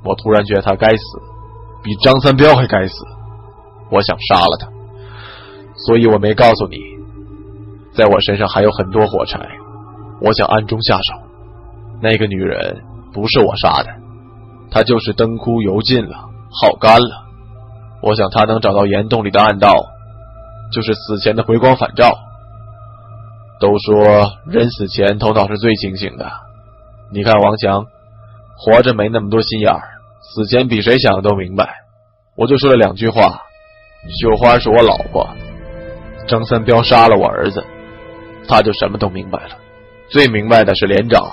[0.02, 1.04] 我突然觉得他该死，
[1.82, 3.04] 比张三彪还该死。
[3.90, 4.66] 我想杀了他，
[5.76, 6.78] 所以我没告诉你，
[7.94, 9.38] 在我身上还有很多火柴，
[10.22, 11.20] 我想暗中下手。
[12.00, 13.90] 那个女人不是我杀的，
[14.70, 16.16] 她就是灯枯油尽了，
[16.50, 17.24] 耗干了。
[18.00, 19.74] 我想她能找到岩洞里的暗道，
[20.72, 22.16] 就是死前的回光返照。
[23.60, 26.30] 都说人死前头脑是最清醒的，
[27.12, 27.86] 你看王强，
[28.58, 29.82] 活着没那么多心眼儿，
[30.20, 31.68] 死前比谁想的都明白。
[32.36, 33.42] 我就说了两句话，
[34.20, 35.28] 绣花是我老婆，
[36.26, 37.64] 张三彪杀了我儿子，
[38.48, 39.56] 他就什么都明白了。
[40.08, 41.24] 最明白的是连长，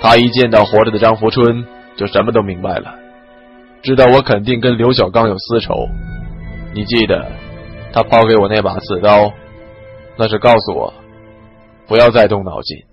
[0.00, 1.64] 他一见到活着的张福春，
[1.96, 2.94] 就什么都明白了，
[3.82, 5.74] 知道我肯定跟刘小刚有私仇。
[6.74, 7.30] 你记得
[7.92, 9.32] 他抛给我那把刺刀，
[10.16, 10.92] 那是告诉我。
[11.90, 12.84] 不要再动脑筋。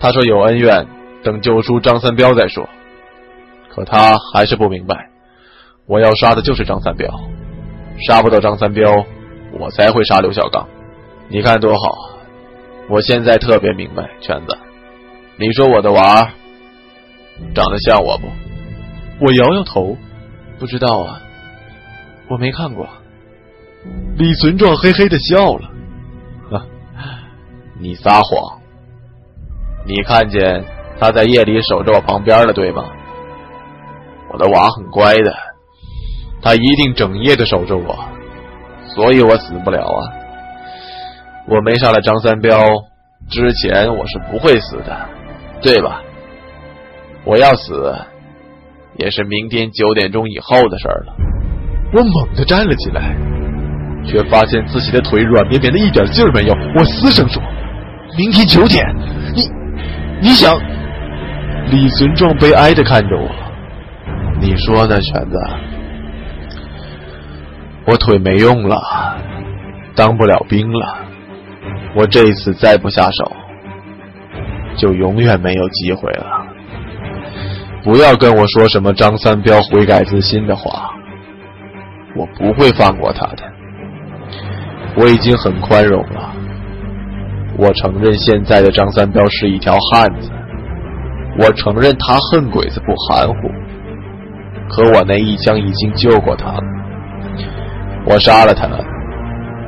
[0.00, 0.88] 他说有恩怨，
[1.22, 2.68] 等救出张三彪再说。
[3.68, 5.10] 可他还是不明白，
[5.86, 7.08] 我要杀的就是张三彪，
[8.04, 9.06] 杀不到张三彪，
[9.60, 10.66] 我才会杀刘小刚。
[11.28, 12.18] 你看多好，
[12.90, 14.58] 我现在特别明白，圈子。
[15.36, 16.32] 你说我的娃
[17.54, 18.26] 长得像我不？
[19.24, 19.96] 我摇摇头，
[20.58, 21.22] 不知道啊，
[22.28, 22.88] 我没看过。
[24.16, 25.77] 李存壮嘿嘿的笑了。
[27.80, 28.58] 你撒谎！
[29.86, 30.64] 你看见
[30.98, 32.84] 他在夜里守着我旁边了，对吗？
[34.32, 35.32] 我的娃很乖的，
[36.42, 37.96] 他一定整夜的守着我，
[38.94, 40.00] 所以我死不了啊！
[41.48, 42.60] 我没杀了张三彪
[43.30, 45.08] 之前，我是不会死的，
[45.62, 46.02] 对吧？
[47.24, 47.94] 我要死，
[48.96, 51.14] 也是明天九点钟以后的事了。
[51.94, 53.16] 我猛地站了起来，
[54.04, 56.52] 却发现自己的腿软绵绵的，一点劲儿没有。
[56.76, 57.40] 我嘶声说。
[58.18, 58.84] 明天九点，
[59.32, 59.42] 你
[60.20, 60.52] 你想？
[61.70, 63.30] 李存壮悲哀的看着我，
[64.40, 65.38] 你说呢，全子？
[67.86, 68.80] 我腿没用了，
[69.94, 70.96] 当不了兵了。
[71.94, 73.30] 我这一次再不下手，
[74.76, 76.26] 就永远没有机会了。
[77.84, 80.90] 不要跟我说什么张三彪悔改自新的话，
[82.16, 83.44] 我不会放过他的。
[84.96, 86.34] 我已经很宽容了。
[87.58, 90.30] 我承认现在的张三彪是一条汉子，
[91.40, 93.34] 我承认他恨鬼子不含糊，
[94.70, 96.62] 可我那一枪已经救过他了。
[98.06, 98.68] 我杀了他，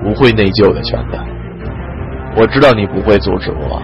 [0.05, 1.19] 不会内疚的，全子。
[2.37, 3.83] 我知道你不会阻止我，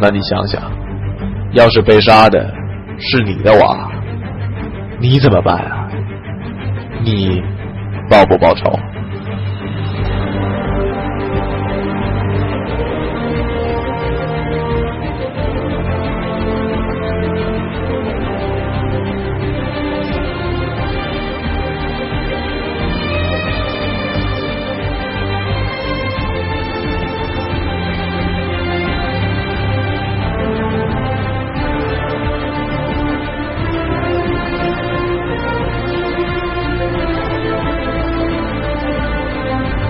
[0.00, 0.62] 那你想想，
[1.52, 2.52] 要是被杀的
[2.98, 3.90] 是你的娃，
[5.00, 5.88] 你怎么办啊？
[7.02, 7.42] 你
[8.10, 8.78] 报不报仇？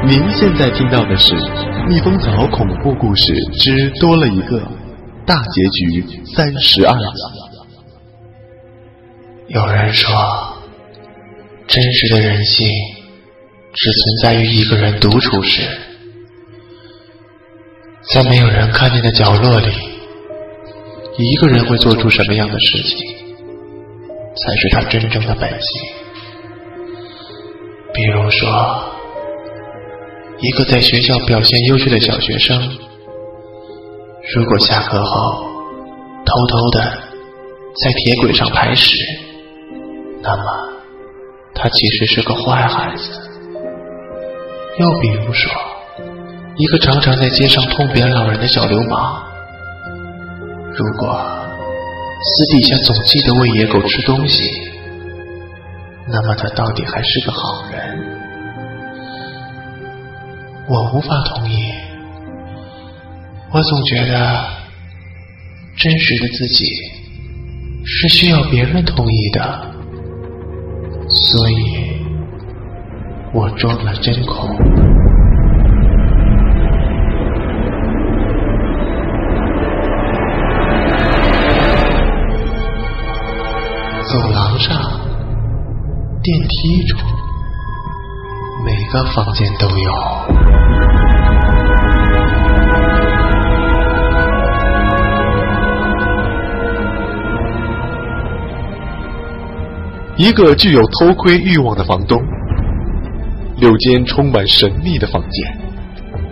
[0.06, 1.34] 您现在听到的是
[1.88, 4.62] 《蜜蜂草恐怖故事之多了一个
[5.26, 6.94] 大结局三十二》。
[9.48, 10.14] 有人说，
[11.66, 12.68] 真实的人性
[13.72, 15.62] 只存在于一个人独处时，
[18.12, 19.72] 在没有人看见的角落里，
[21.18, 22.96] 一个人会做出什么样的事情，
[24.36, 25.60] 才是他真正的本性。
[27.92, 28.95] 比如说。
[30.38, 32.60] 一个在学校表现优秀的小学生，
[34.34, 35.44] 如果下课后
[36.26, 36.80] 偷偷的
[37.82, 38.94] 在铁轨上排屎，
[40.22, 40.42] 那么
[41.54, 43.10] 他其实是个坏孩子。
[44.78, 45.50] 又比如说，
[46.56, 49.22] 一个常常在街上痛扁老人的小流氓，
[50.74, 51.18] 如果
[52.22, 54.42] 私底下总记得喂野狗吃东西，
[56.12, 58.15] 那么他到底还是个好人。
[60.68, 61.72] 我无法同意，
[63.52, 64.44] 我总觉得
[65.76, 66.64] 真实的自己
[67.84, 69.60] 是需要别人同意的，
[71.08, 71.54] 所以
[73.32, 74.56] 我装了针孔。
[84.08, 84.76] 走廊上，
[86.22, 86.98] 电梯中，
[88.66, 89.76] 每个房间都有。
[100.16, 102.20] 一个具有偷窥欲望的房东，
[103.60, 105.58] 六间充满神秘的房间，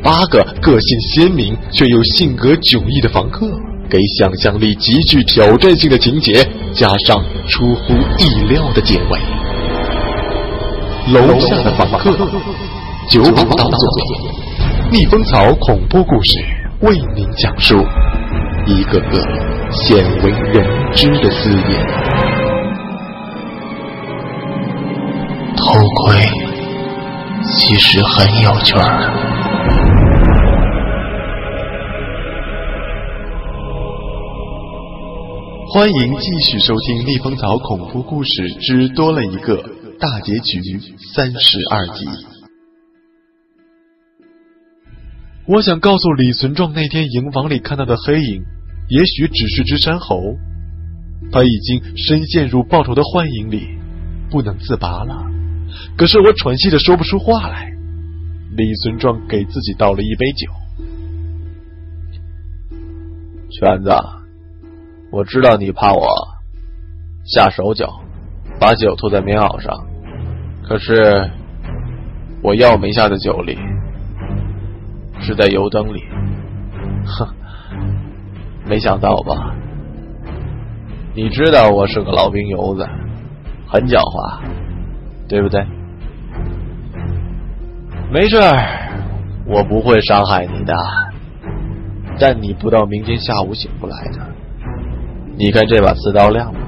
[0.02, 3.46] 八个个性鲜明却又性格迥异的房客，
[3.88, 9.33] 给想象力极具挑战性的情节加上出乎意料的结尾。
[11.12, 12.10] 楼下的房客，
[13.10, 16.42] 九把刀作品，逆风草恐怖故事
[16.80, 17.76] 为您讲述
[18.66, 19.18] 一个个
[19.70, 21.86] 鲜为人知的字眼。
[25.56, 26.16] 偷窥
[27.52, 29.10] 其实很有趣儿。
[35.74, 39.62] 欢迎继续收听《逆风草恐怖故事之多了一个
[40.04, 40.60] 大结局》
[41.14, 42.04] 三十二集。
[45.46, 48.44] 我想告诉李存壮，那天营房里看到的黑影，
[48.90, 50.20] 也许只是只山猴，
[51.32, 53.78] 他已经深陷入报仇的幻影里，
[54.30, 55.24] 不能自拔了。
[55.96, 57.72] 可是我喘息着说不出话来。
[58.56, 60.52] 李存壮给自己倒了一杯酒。
[63.52, 63.90] 圈子，
[65.10, 66.06] 我知道你怕我
[67.24, 68.02] 下手脚，
[68.60, 69.93] 把酒吐在棉袄上。
[70.66, 71.30] 可是
[72.42, 73.58] 我药没下在酒里，
[75.20, 76.02] 是在油灯里。
[77.06, 77.28] 哼，
[78.66, 79.54] 没想到吧？
[81.14, 82.84] 你知道我是个老兵油子，
[83.68, 84.40] 很狡猾，
[85.28, 85.64] 对不对？
[88.10, 88.36] 没事，
[89.46, 90.74] 我不会伤害你的。
[92.18, 94.20] 但你不到明天下午醒不来的。
[95.36, 96.60] 你看这把刺刀亮吗？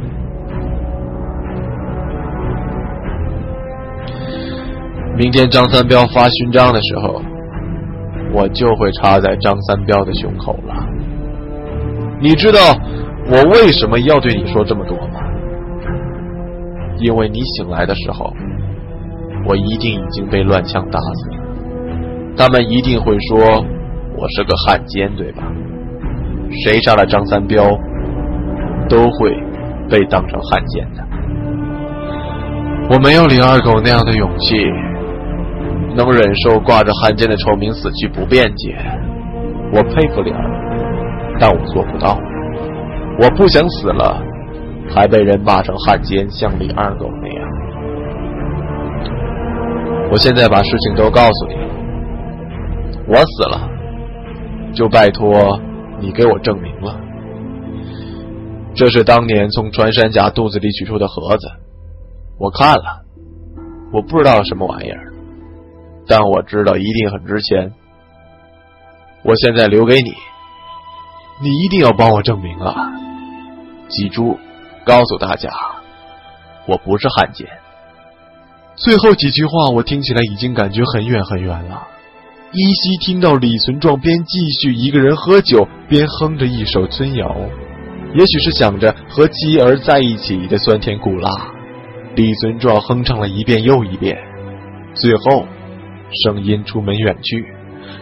[5.16, 7.22] 明天张三彪发勋章的时候，
[8.32, 10.74] 我就会插在张三彪的胸口了。
[12.20, 12.58] 你知道
[13.30, 15.20] 我为什么要对你说这么多吗？
[16.98, 18.32] 因为你醒来的时候。
[19.48, 21.36] 我一定已经被乱枪打死了，
[22.36, 23.38] 他们一定会说
[24.18, 25.44] 我是个汉奸，对吧？
[26.64, 27.62] 谁杀了张三彪，
[28.88, 29.30] 都会
[29.88, 31.04] 被当成汉奸的。
[32.90, 34.56] 我没有李二狗那样的勇气，
[35.96, 38.76] 能忍受挂着汉奸的臭名死去不辩解。
[39.72, 42.18] 我佩服李二，但我做不到。
[43.18, 44.22] 我不想死了，
[44.88, 47.48] 还被人骂成汉奸，像李二狗那样。
[50.10, 51.54] 我现在把事情都告诉你，
[53.08, 53.68] 我死了，
[54.72, 55.58] 就拜托
[55.98, 56.94] 你给我证明了。
[58.74, 61.48] 这是当年从穿山甲肚子里取出的盒子，
[62.38, 63.02] 我看了，
[63.92, 65.05] 我不知道什么玩意儿，
[66.06, 67.72] 但我知道一定很值钱。
[69.22, 70.10] 我现在留给你，
[71.42, 72.92] 你一定要帮我证明啊！
[73.88, 74.38] 记住，
[74.84, 75.50] 告诉大家，
[76.66, 77.48] 我不是汉奸。
[78.76, 81.86] 最后几句话，我听起来已经感觉很远很远了。
[82.52, 87.36] 依稀听到李存壮边继续一个人喝酒，边哼着一首村谣，
[88.14, 91.30] 也许是想着和妻儿在一起的酸甜苦辣。
[92.14, 94.16] 李存壮哼唱了一遍又一遍，
[94.94, 95.44] 最后，
[96.24, 97.46] 声音出门远去，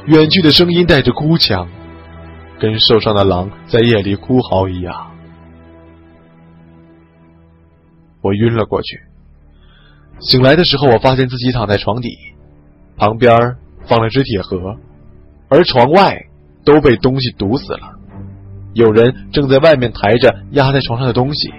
[0.07, 1.69] 远去的声音带着哭腔，
[2.59, 5.11] 跟受伤的狼在夜里哭嚎一样。
[8.21, 9.01] 我晕了过去。
[10.21, 12.17] 醒来的时候，我发现自己躺在床底，
[12.97, 14.77] 旁边放了只铁盒，
[15.49, 16.17] 而床外
[16.65, 17.99] 都被东西堵死了。
[18.75, 21.53] 有人正在外面抬着压在床上的东西，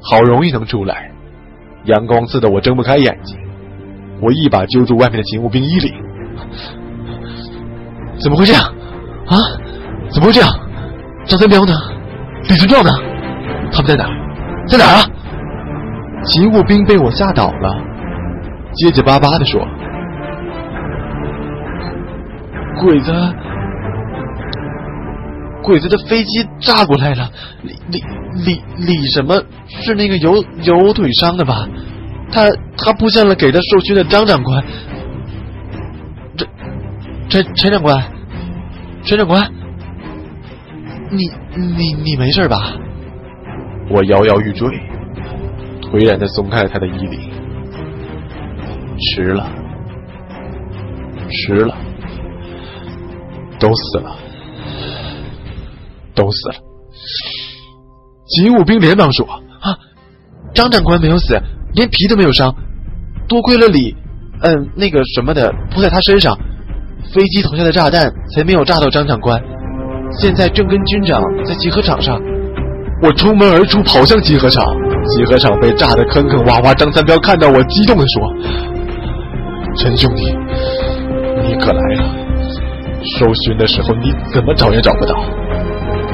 [0.00, 1.12] 好容易能出来。
[1.84, 3.38] 阳光刺得我睁不开眼睛，
[4.22, 5.92] 我一把揪住外面的警务兵衣领
[8.22, 8.62] ：“怎么会这样？
[9.26, 9.36] 啊？
[10.10, 10.48] 怎么会这样？
[11.26, 11.72] 张三彪呢？
[12.48, 12.90] 李存壮呢？
[13.72, 14.08] 他们在哪？
[14.68, 15.02] 在哪啊？”
[16.24, 17.76] 警务兵被我吓倒了。
[18.74, 19.66] 结结巴巴的说
[22.80, 23.12] ：“鬼子，
[25.62, 27.28] 鬼子的飞机炸过来了。
[27.62, 28.04] 李李
[28.44, 29.34] 李李什么？
[29.66, 31.66] 是那个有有腿伤的吧？
[32.32, 34.64] 他他布下了给他授勋的张长官。
[37.28, 38.12] 陈陈陈长官，
[39.04, 39.52] 陈长官，
[41.10, 41.30] 你
[41.76, 42.56] 你你没事吧？”
[43.88, 44.68] 我摇摇欲坠，
[45.80, 47.30] 颓然的松开了他的衣领。
[48.98, 49.50] 迟了，
[51.28, 51.76] 迟了，
[53.58, 54.16] 都死了，
[56.14, 56.54] 都死了。
[58.26, 59.26] 警务兵连忙说
[59.60, 59.76] ：“啊，
[60.54, 61.40] 张长官没有死，
[61.74, 62.54] 连皮都没有伤，
[63.28, 63.94] 多亏了李，
[64.40, 66.36] 嗯，那个什么的扑在他身上，
[67.12, 69.40] 飞机投下的炸弹才没有炸到张长官。
[70.20, 72.20] 现在正跟军长在集合场上，
[73.02, 74.64] 我冲门而出，跑向集合场。
[75.16, 76.72] 集合场被炸得坑坑洼洼。
[76.74, 78.32] 张三彪看到我，激动地说
[79.76, 80.22] ：“陈兄弟，
[81.42, 82.14] 你可来了！
[83.18, 85.16] 搜寻的时候你怎么找也找不到，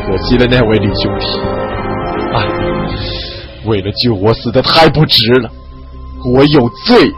[0.06, 1.26] 可惜了那位李兄弟。
[2.32, 2.46] 哎，
[3.64, 5.50] 为了救我死的太不值了，
[6.34, 7.12] 我有罪。”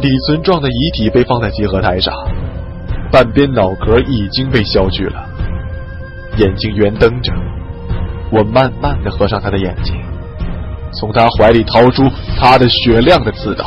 [0.00, 2.12] 李存壮的遗体被放在集合台上，
[3.10, 5.24] 半边脑壳已经被削去了，
[6.36, 7.32] 眼睛圆瞪着。
[8.30, 9.94] 我慢慢的合上他的眼睛，
[10.92, 13.64] 从他怀里掏出他的雪亮的刺刀。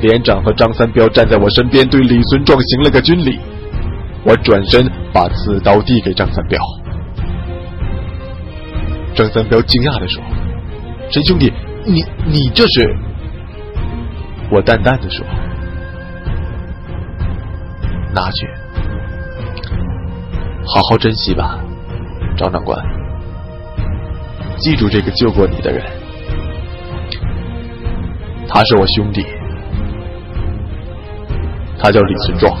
[0.00, 3.38] 连长和张三彪站在我身边，对李存壮行了个军礼。
[4.24, 6.58] 我转身把刺刀递给张三彪。
[9.14, 10.22] 张三彪惊讶的说
[11.10, 11.52] ：“陈兄弟，
[11.84, 12.96] 你你这是？”
[14.50, 15.24] 我淡淡的说
[18.14, 18.46] ：“拿去，
[20.66, 21.58] 好好珍惜吧，
[22.36, 22.78] 张长官。”
[24.58, 25.84] 记住这个救过你的人，
[28.48, 29.26] 他是我兄弟，
[31.78, 32.56] 他叫李存壮。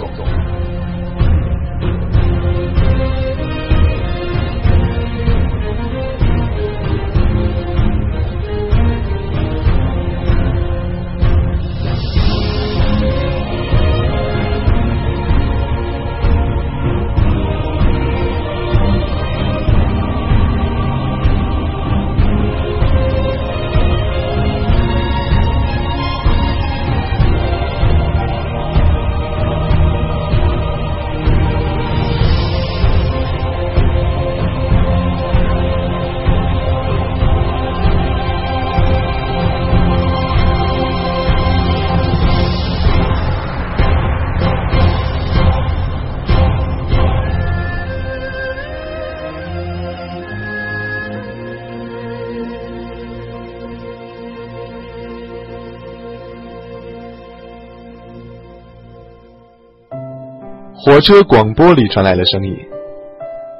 [60.84, 62.56] 火车广播里传来了声音：“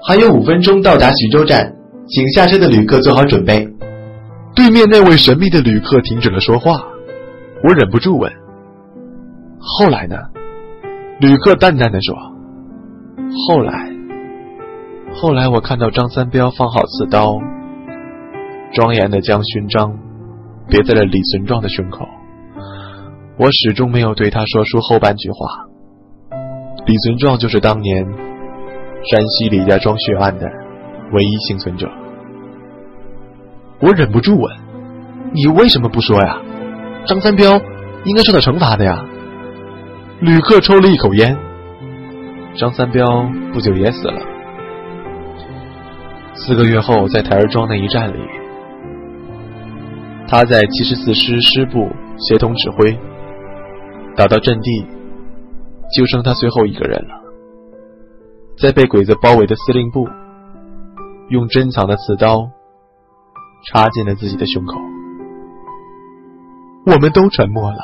[0.05, 1.73] 还有五分钟到达徐州站，
[2.09, 3.65] 请下车的旅客做好准备。”
[4.57, 6.83] 对面那位神秘的旅客停止了说话，
[7.63, 8.29] 我忍不住问
[9.61, 10.17] ：“后来呢？”
[11.23, 12.17] 旅客淡淡的说
[13.47, 13.89] ：“后来，
[15.15, 17.39] 后来我看到张三彪放好刺刀，
[18.73, 19.97] 庄严的将勋章
[20.67, 22.05] 别在了李存壮的胸口。
[23.39, 25.67] 我始终没有对他说出后半句话。”
[26.85, 30.47] 李存壮就是当年山西李家庄血案的
[31.13, 31.89] 唯一幸存者。
[33.81, 34.57] 我忍不住问
[35.33, 36.41] ：“你为什么不说呀？
[37.07, 37.51] 张三彪
[38.05, 39.05] 应该受到惩罚的呀。”
[40.21, 41.37] 旅客抽了一口烟。
[42.55, 43.07] 张三彪
[43.53, 44.21] 不久也死了。
[46.35, 48.19] 四个月后，在台儿庄那一战里，
[50.29, 52.99] 他在七十四师师部协同指挥，
[54.17, 54.87] 打到阵地。
[55.95, 57.15] 就剩他最后一个人了，
[58.59, 60.09] 在被鬼子包围的司令部，
[61.29, 62.49] 用珍藏的刺刀
[63.69, 64.79] 插进了自己的胸口。
[66.87, 67.79] 我们都沉默了。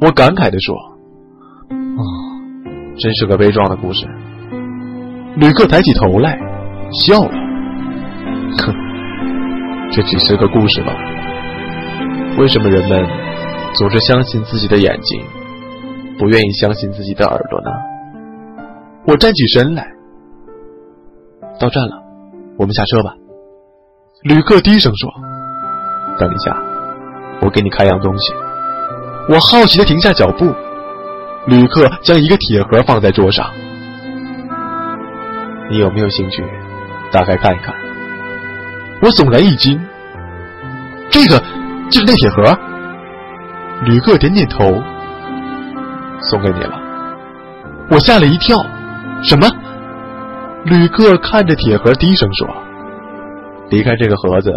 [0.00, 0.74] 我感慨地说
[1.68, 2.02] ：“啊，
[2.98, 4.06] 真是个悲壮的故事。”
[5.36, 6.38] 旅客抬起头来，
[7.04, 7.30] 笑了
[8.62, 8.74] ：“哼，
[9.90, 10.92] 这只是个故事吧？
[12.38, 13.04] 为什么人们
[13.74, 15.22] 总是相信自己的眼睛？”
[16.18, 17.70] 不愿意相信自己的耳朵呢。
[19.06, 19.86] 我站起身来，
[21.60, 22.02] 到站了，
[22.58, 23.14] 我们下车吧。
[24.22, 25.10] 旅客低声说
[26.18, 26.56] ：“等一下，
[27.42, 28.32] 我给你看样东西。”
[29.28, 30.54] 我好奇的停下脚步。
[31.46, 33.46] 旅客将一个铁盒放在桌上，
[35.70, 36.42] 你有没有兴趣
[37.12, 37.72] 打开看一看？
[39.00, 39.80] 我悚然一惊，
[41.08, 41.38] 这个
[41.88, 42.58] 就是那铁盒。
[43.84, 44.82] 旅客点点头。
[46.30, 46.78] 送给你了，
[47.90, 48.56] 我吓了一跳。
[49.22, 49.46] 什么？
[50.64, 52.48] 旅客看着铁盒，低声说
[53.70, 54.52] ：“离开这个盒子，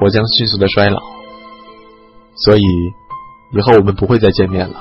[0.00, 1.00] 我将迅速的衰老，
[2.36, 2.62] 所以
[3.52, 4.74] 以后我们不会再见面了。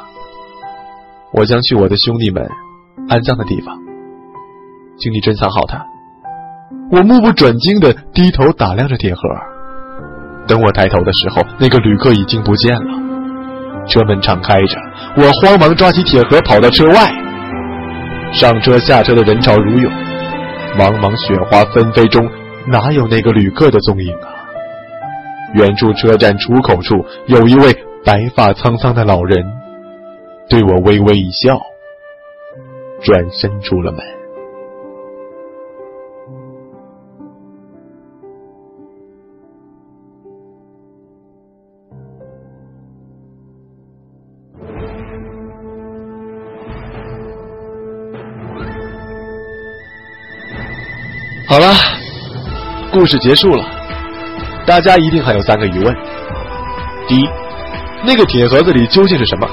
[1.34, 2.50] 我将去我的兄弟们
[3.10, 3.80] 安葬的地方，
[4.98, 5.86] 请你珍藏好它。”
[6.92, 9.22] 我目不转睛的低头打量着铁盒，
[10.48, 13.11] 等我抬头的时候，那个旅客已经不见了。
[13.88, 14.78] 车门敞开着，
[15.18, 17.12] 我慌忙抓起铁盒跑到车外。
[18.34, 19.92] 上车下车的人潮如涌，
[20.78, 22.30] 茫茫雪花纷飞中，
[22.68, 24.28] 哪有那个旅客的踪影啊？
[25.54, 27.74] 远处车站出口处有一位
[28.06, 29.46] 白发苍苍的老人，
[30.48, 31.60] 对我微微一笑，
[33.04, 34.21] 转身出了门。
[51.52, 51.68] 好了，
[52.94, 53.66] 故事结束了，
[54.66, 55.94] 大家一定还有三个疑问：
[57.10, 57.30] 第一，
[58.06, 59.46] 那个铁盒子里究竟是什么？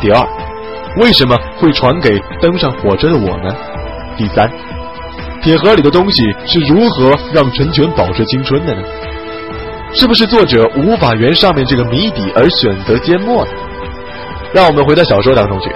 [0.00, 0.26] 第二，
[0.96, 3.54] 为什么会传给登上火车的我呢？
[4.16, 4.50] 第三，
[5.42, 8.82] 铁盒里的东西是如何让陈全保持青春的呢？
[9.92, 13.50] 是不是作者无法圆上面这个谜底而选择缄默呢？
[14.54, 15.70] 让我们回到小说当中去，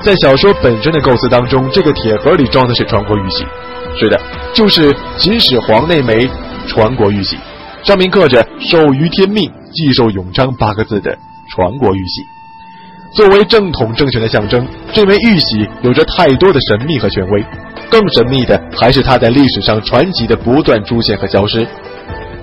[0.00, 3.46] 在小说本身的构思当中，这个铁盒里装的是传国玉玺，
[4.00, 4.20] 是的，
[4.54, 6.28] 就是秦始皇那枚
[6.66, 7.36] 传国玉玺，
[7.82, 11.16] 上面刻着“寿于天命，既寿永昌”八个字的
[11.50, 12.22] 传国玉玺。
[13.12, 17.44] 作为正统政权的象征，这枚玉玺有着太多的神秘和权威。
[17.88, 21.66] 更神秘的还是它在历史上传奇的不断出现和消失。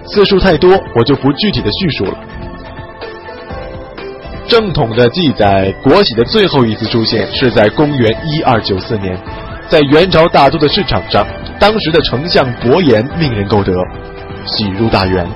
[0.05, 2.17] 字数太多，我就不具体的叙述了。
[4.47, 9.17] 正统的记载，国玺的最后一次出现是在公元一二九四年，
[9.73, 11.25] 在元朝大都的市场上，
[11.59, 13.73] 当时的丞相伯颜命人购得，
[14.45, 15.27] 喜入大元。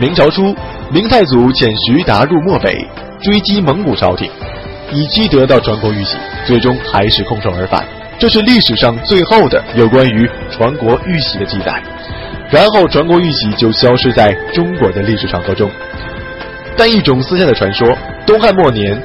[0.00, 0.56] 明朝初，
[0.90, 2.74] 明太祖遣徐达入漠北，
[3.20, 4.26] 追击蒙古朝廷，
[4.90, 6.16] 以期得到传国玉玺，
[6.46, 7.84] 最终还是空手而返。
[8.18, 11.82] 这是历史上最后的有关于传国玉玺的记载。
[12.48, 15.70] 然后传国玉玺就消失在中国的历史长河中。
[16.74, 17.86] 但一种私下的传说，
[18.24, 18.98] 东汉末年，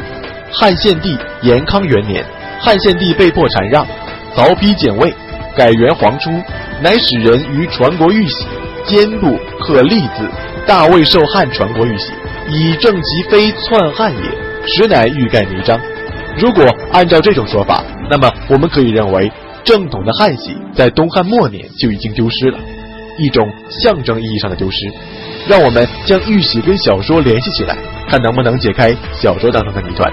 [0.54, 2.24] 汉献帝延康元年，
[2.62, 3.86] 汉献帝被迫禅让，
[4.36, 5.14] 凿丕简位，
[5.56, 6.32] 改元皇初，
[6.82, 8.48] 乃使人于传国玉玺
[8.86, 10.28] 肩部刻立字，
[10.66, 12.12] 大魏受汉传国玉玺，
[12.50, 14.22] 以正其非篡汉也，
[14.68, 15.80] 实乃欲盖弥彰。
[16.38, 19.32] 如果按照这种说法，那么我们可以认为，
[19.64, 22.58] 正统的汉玺在东汉末年就已经丢失了。
[23.18, 24.78] 一种象征意义上的丢失，
[25.48, 27.76] 让我们将玉玺跟小说联系起来，
[28.08, 30.12] 看能不能解开小说当中的谜团。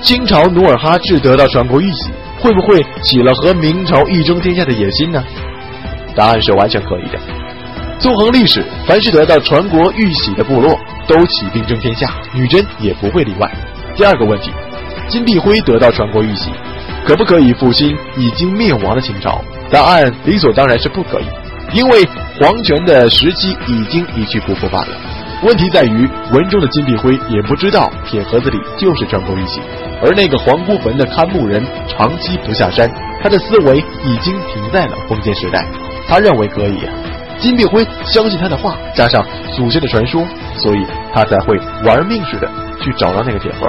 [0.00, 2.10] 清朝努尔哈赤得到传国玉玺，
[2.46, 5.20] 会不会起了和明朝一争天下的野心呢？
[6.14, 7.18] 答案是完全可以的。
[7.98, 10.78] 纵横历史，凡是得到传国玉玺的部落，
[11.08, 13.52] 都起兵争天下，女真也不会例外。
[13.96, 14.52] 第二个问题，
[15.08, 16.52] 金碧辉得到传国玉玺，
[17.04, 19.42] 可不可以复兴已经灭亡的清朝？
[19.68, 21.24] 答案理所当然是不可以。
[21.72, 22.04] 因为
[22.38, 24.96] 皇权的时期已经一去不复返了。
[25.42, 29.60] 问题在于文中的金碧辉也不知道铁盒子里就是传国玉玺，
[30.02, 32.90] 而那个皇姑坟的看墓人长期不下山，
[33.22, 35.64] 他的思维已经停在了封建时代。
[36.08, 36.92] 他认为可以呀，
[37.38, 39.24] 金碧辉相信他的话，加上
[39.54, 40.24] 祖先的传说，
[40.56, 42.48] 所以他才会玩命似的
[42.80, 43.66] 去找到那个铁盒。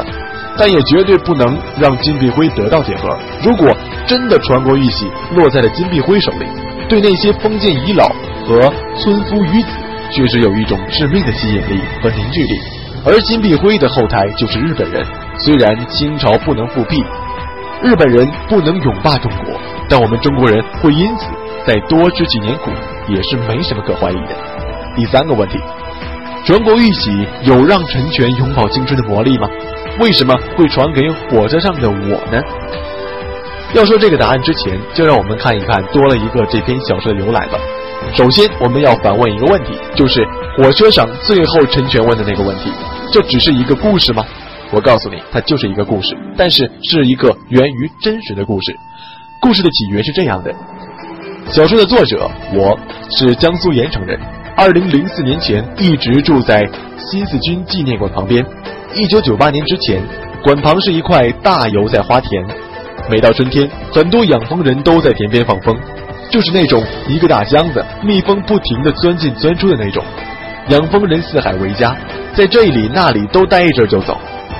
[0.59, 3.15] 但也绝对不能让金碧辉得到铁盒。
[3.43, 3.75] 如果
[4.05, 6.45] 真的传国玉玺落在了金碧辉手里，
[6.89, 8.07] 对那些封建遗老
[8.45, 8.59] 和
[8.97, 9.67] 村夫余子，
[10.11, 12.59] 确实有一种致命的吸引力和凝聚力。
[13.05, 15.05] 而金碧辉的后台就是日本人。
[15.39, 16.97] 虽然清朝不能复辟，
[17.83, 19.53] 日本人不能永霸中国，
[19.87, 21.27] 但我们中国人会因此
[21.65, 22.71] 再多吃几年苦，
[23.07, 24.35] 也是没什么可怀疑的。
[24.95, 25.59] 第三个问题，
[26.43, 29.47] 全国玉玺有让陈全永葆青春的魔力吗？
[29.99, 32.41] 为什么会传给火车上的我呢？
[33.73, 37.59] 要说这个答案之前，就让我们看一看多了一个这篇小说的由来吧。
[38.13, 40.25] 首先，我们要反问一个问题，就是
[40.57, 42.71] 火车上最后陈全问的那个问题：
[43.11, 44.23] 这只是一个故事吗？
[44.71, 48.75] 我告诉你，它就是一个故事，但是是一个源于真实的故事。
[49.41, 50.53] 故事的起源是这样的：
[51.51, 52.77] 小说的作者我
[53.17, 54.19] 是江苏盐城人，
[54.57, 58.45] 二零零四年前一直住在新四军纪念馆旁边。
[58.93, 60.03] 一九九八年之前，
[60.43, 62.45] 馆旁是一块大油菜花田。
[63.09, 65.77] 每到春天，很多养蜂人都在田边放蜂，
[66.29, 70.03] 就是那种一个大箱子，蜜蜂不停地钻进钻出的那种。
[70.69, 71.95] 养蜂人四海为家，
[72.33, 74.17] 在这里那里都待一阵就走。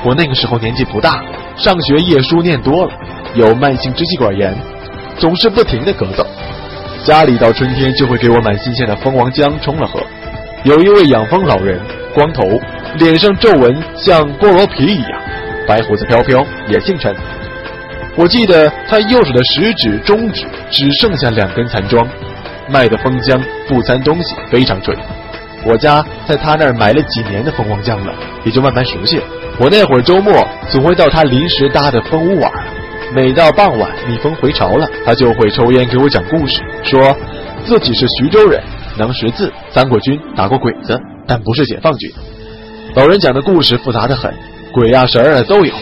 [0.07, 1.21] 我那个时候年纪不大，
[1.57, 2.93] 上学夜书念多了，
[3.35, 4.57] 有慢性支气管炎，
[5.17, 6.25] 总是不停地咳嗽。
[7.03, 9.99] 家里到春天就会给我买新鲜的蜂王浆冲了喝。
[10.63, 11.77] 有一位养蜂老人，
[12.13, 12.41] 光头，
[12.97, 15.21] 脸上皱纹像菠萝皮一样，
[15.67, 17.13] 白胡子飘飘，也姓陈。
[18.15, 22.07] 我记得他右手的食指、中指只剩下两根残桩，
[22.69, 23.37] 卖的蜂浆
[23.67, 24.97] 不掺东西，非常准。
[25.65, 29.23] 我家在他那儿买了几年的蜂王浆了，也就慢慢熟悉了。
[29.59, 32.51] 我那会儿周末总会到他临时搭的蜂屋玩，
[33.15, 37.15] 每到傍晚蜜蜂回巢了，他就会抽烟给我讲故事，说
[37.65, 38.61] 自己是徐州人，
[38.97, 42.11] 能识字，当过军，打过鬼子，但不是解放军。
[42.93, 44.31] 老人讲的故事复杂的很，
[44.71, 45.73] 鬼啊神啊都有。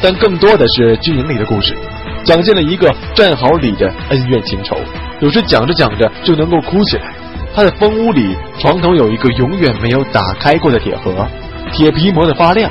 [0.00, 1.74] 但更多的是军营里的故事，
[2.22, 4.76] 讲尽了一个战壕里的恩怨情仇。
[5.18, 7.12] 有时讲着讲着就能够哭起来。
[7.54, 11.26] 他的蜂屋里床头有一个永远没有打开过的铁盒，
[11.72, 12.70] 铁皮磨得发亮，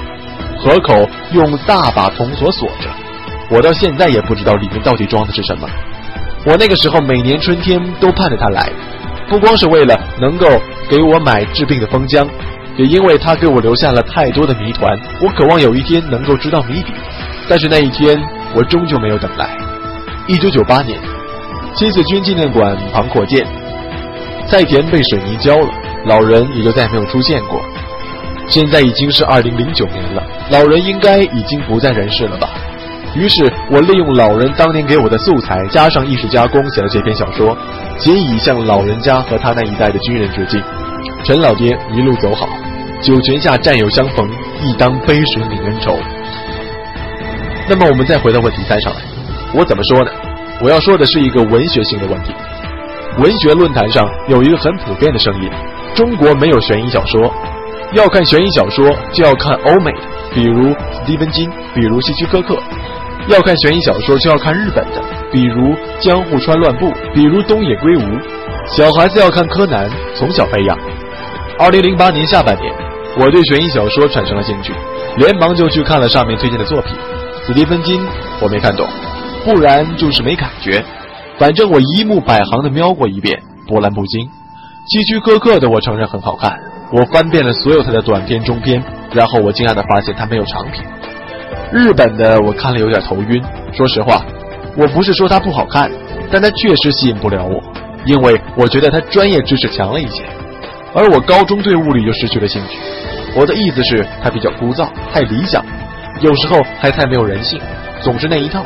[0.59, 2.89] 河口用大把铜锁锁着。
[3.49, 5.67] 我到现在也不知道里面到底装的是什么。
[6.45, 8.71] 我那个时候每年春天都盼着他来，
[9.29, 10.47] 不光是为了能够
[10.89, 12.27] 给我买治病的封浆，
[12.77, 14.97] 也因为他给我留下了太多的谜团。
[15.21, 16.93] 我渴望有一天能够知道谜底，
[17.47, 18.19] 但是那一天
[18.55, 19.49] 我终究没有等来。
[20.27, 20.99] 一九九八年，
[21.75, 23.45] 七子军纪念馆旁扩建，
[24.47, 25.67] 菜田被水泥浇了，
[26.05, 27.59] 老人也就再也没有出现过。
[28.47, 32.49] 现在已经是二零零九年了，老人应该已经不在人世了吧？
[33.15, 37.57] 于是我利用老人当年给我的素材，加上艺术加工，写了这篇小说，
[37.97, 40.61] 仅以向老人家和他那一代的军人致敬。
[41.23, 42.47] 陈老爹一路走好，
[43.01, 44.29] 九泉下战友相逢，
[44.61, 45.97] 亦当杯水泯恩仇。
[47.67, 48.99] 那么我们再回到问题三上来，
[49.53, 50.11] 我怎么说呢？
[50.61, 52.33] 我要说的是一个文学性的问题。
[53.17, 55.49] 文学论坛上有一个很普遍的声音：
[55.95, 57.33] 中国没有悬疑小说。
[57.95, 59.99] 要看悬疑小说，就要看欧美的，
[60.33, 62.53] 比如斯蒂芬金，比如希区柯克；
[63.29, 68.01] 要看悬疑小说，就要看日本的，比如江户川乱步，比如东野圭吾。
[68.67, 70.77] 小孩子要看柯南，从小培养。
[71.57, 72.73] 二零零八年下半年，
[73.17, 74.73] 我对悬疑小说产生了兴趣，
[75.15, 76.93] 连忙就去看了上面推荐的作品。
[77.47, 78.05] 斯蒂芬金
[78.41, 78.85] 我没看懂，
[79.45, 80.83] 不然就是没感觉，
[81.39, 84.27] 反正我一目百行的瞄过一遍，波澜不惊。
[84.85, 86.59] 希区柯克的我承认很好看。
[86.91, 88.81] 我翻遍了所有他的短篇、中篇，
[89.11, 90.85] 然后我惊讶地发现他没有长篇。
[91.71, 93.43] 日本的我看了有点头晕。
[93.73, 94.23] 说实话，
[94.77, 95.91] 我不是说他不好看，
[96.31, 97.61] 但他确实吸引不了我，
[98.05, 100.23] 因为我觉得他专业知识强了一些，
[100.93, 102.77] 而我高中对物理就失去了兴趣。
[103.35, 105.65] 我的意思是，他比较枯燥，太理想，
[106.21, 107.59] 有时候还太没有人性，
[108.01, 108.63] 总是那一套。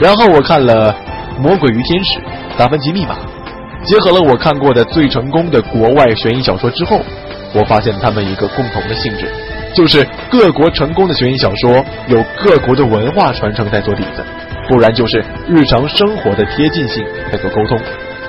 [0.00, 0.92] 然后我看了
[1.38, 2.18] 《魔鬼与天使》
[2.58, 3.14] 《达芬奇密码》。
[3.84, 7.00] 结合了我看过的最成功的国外悬疑小说之后，
[7.54, 9.26] 我发现他们一个共同的性质，
[9.74, 14.22] 就是各国成功的悬疑小说有各国的文化传承在做底子，
[14.68, 17.80] 不然就是日常生活的贴近性在做沟通。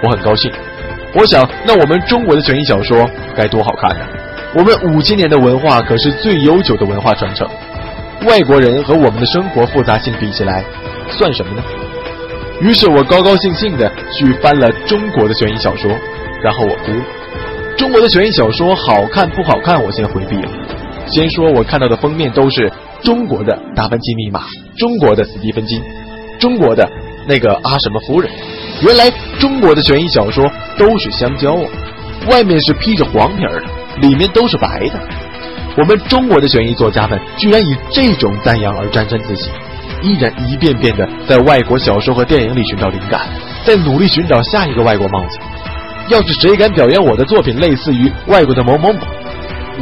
[0.04, 0.52] 我很高兴，
[1.14, 4.06] 我想那我们中国的悬疑小说该多好看呢？
[4.56, 7.48] 我们五千年的文化可是最悠久的文化传承，
[8.26, 10.64] 外国人和我们的生活复杂性比起来，
[11.10, 11.64] 算什么呢？
[12.62, 15.92] 于是我高高兴兴的去翻了中国的悬疑小说，
[16.44, 16.92] 然后我哭。
[17.76, 19.84] 中国的悬疑小说好看不好看？
[19.84, 20.50] 我先回避了。
[21.08, 24.42] 先说我看到的封面都是中国的《达芬奇密码》，
[24.78, 25.82] 中国的斯蒂芬金，
[26.40, 26.88] 中国的
[27.28, 28.30] 那个阿什么夫人。
[28.84, 30.48] 原来中国的悬疑小说
[30.78, 31.66] 都是香蕉啊，
[32.30, 35.00] 外面是披着黄皮儿的，里面都是白的。
[35.78, 39.50] 我们中国的悬疑作家们居然以这种赞扬而沾沾自喜。
[40.02, 43.22] 依然一遍遍的在外国小说和电影里寻找灵感，
[43.66, 45.40] 在努力寻找下一个外国帽子。
[46.10, 49.00] 要是谁敢表扬我的作品类似于外国的某某某，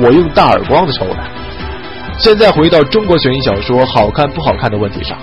[0.01, 1.23] 我用大耳光子抽他。
[2.17, 5.17] 现在回到中国悬疑小说好看不好看的问题上，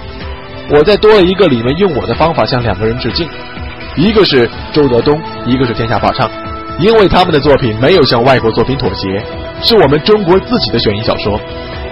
[0.70, 3.28] 我再多了一个里面用我的方法向两个人致敬，
[3.94, 6.30] 一个是周德东，一个是天下霸唱，
[6.80, 9.22] 因为他们的作品没有向外国作品妥协，
[9.62, 11.38] 是我们中国自己的悬疑小说。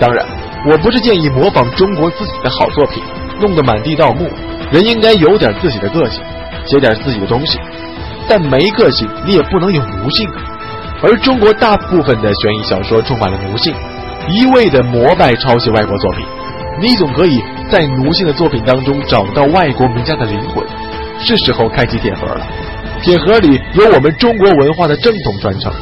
[0.00, 0.43] 当然。
[0.66, 3.02] 我不是建议模仿中国自己的好作品，
[3.40, 4.28] 弄得满地盗墓。
[4.72, 6.22] 人应该有点自己的个性，
[6.64, 7.58] 写点自己的东西。
[8.26, 10.42] 但没个性，你也不能有奴性啊。
[11.02, 13.74] 而中国大部分的悬疑小说充满了奴性，
[14.30, 16.24] 一味的膜拜抄袭外国作品。
[16.80, 17.38] 你总可以
[17.70, 20.64] 在奴性的作品当中找到外国名家的灵魂。
[21.18, 22.46] 是时候开启铁盒了，
[23.02, 25.72] 铁盒里有我们中国文化的正统传承。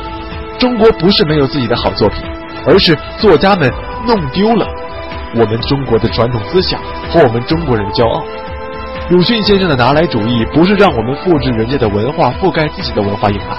[0.59, 2.23] 中国不是没有自己的好作品，
[2.67, 3.71] 而是作家们。
[4.05, 4.67] 弄丢了
[5.37, 8.21] 我们中国的传统思想和我们中国人的骄傲。
[9.11, 13.57] 鲁迅先生的拿来主义不是让我们复制人家的文化，覆盖自己的文化硬盘。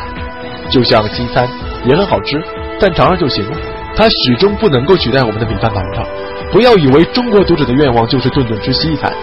[0.70, 1.48] 就像西餐
[1.86, 2.44] 也很好吃，
[2.78, 3.58] 但尝尝就行了。
[3.96, 6.04] 它始终不能够取代我们的米饭馒头。
[6.52, 9.14] 不要以为中国读者的愿望就是顿顿吃西餐，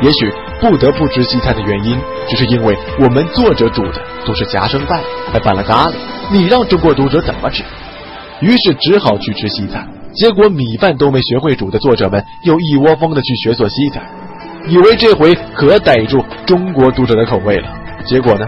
[0.00, 1.96] 也许不得不吃西餐的原因，
[2.28, 5.00] 只是因为我们作者煮的都是夹生饭，
[5.32, 5.94] 还拌了咖喱。
[6.32, 7.62] 你让中国读者怎么吃？
[8.40, 9.86] 于是只好去吃西餐。
[10.14, 14.02] 结果米饭都没学会煮的作者们又一窝蜂的去学做西餐，
[14.66, 17.68] 以为这回可逮住中国读者的口味了。
[18.04, 18.46] 结果呢？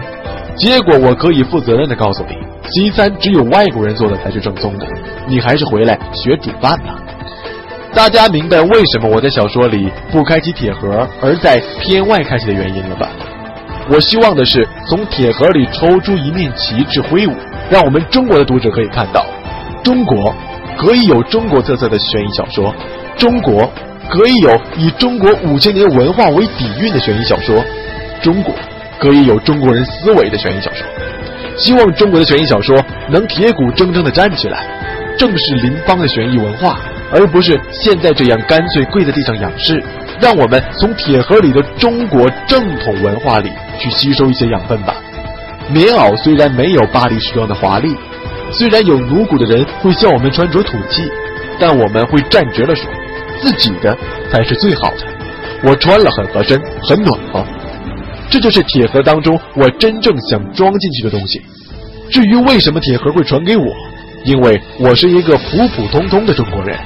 [0.55, 2.35] 结果我可以负责任的告诉你，
[2.73, 4.85] 西餐只有外国人做的才是正宗的，
[5.27, 6.99] 你还是回来学煮饭吧。
[7.93, 13.09] 大家明白为什么我在小说里不开启铁盒，而在片外开启的原因了吧？
[13.91, 17.33] 我希望的是从铁盒里抽出一面旗帜挥舞，
[17.69, 19.25] 让我们中国的读者可以看到，
[19.83, 20.33] 中国。
[20.77, 22.73] 可以有中国特色的悬疑小说，
[23.17, 23.69] 中国
[24.09, 27.61] 可以有以中国五千年文化为底蕴的悬疑小说，
[28.21, 28.55] 中国
[28.97, 30.87] 可以有中国人思维的悬疑小说。
[31.57, 34.65] 希望中国的悬疑小说能铁骨铮铮的站起来，
[35.17, 36.79] 正视邻邦的悬疑文化，
[37.11, 39.83] 而不是现在这样干脆跪在地上仰视。
[40.21, 44.95] 让我们从铁盒里的中国正统文化里去吸收一些养分吧。
[45.71, 47.93] 棉袄虽然没有巴黎时装的华丽，
[48.51, 51.03] 虽然有奴骨的人会笑我们穿着土气，
[51.59, 52.85] 但我们会站直了说，
[53.41, 53.95] 自己的
[54.31, 55.07] 才是最好的。
[55.63, 57.45] 我穿了很合身，很暖和。
[58.29, 61.41] 这就是铁盒当中我真正想装进去的东西。
[62.09, 63.65] 至于为什么铁盒会传给我，
[64.23, 66.77] 因为我是一个普普通通的中国人。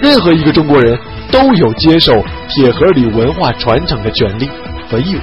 [0.00, 0.98] 任何一个中国人
[1.30, 2.12] 都有接受
[2.48, 4.48] 铁盒里文化传承的权利
[4.88, 5.20] 和义务。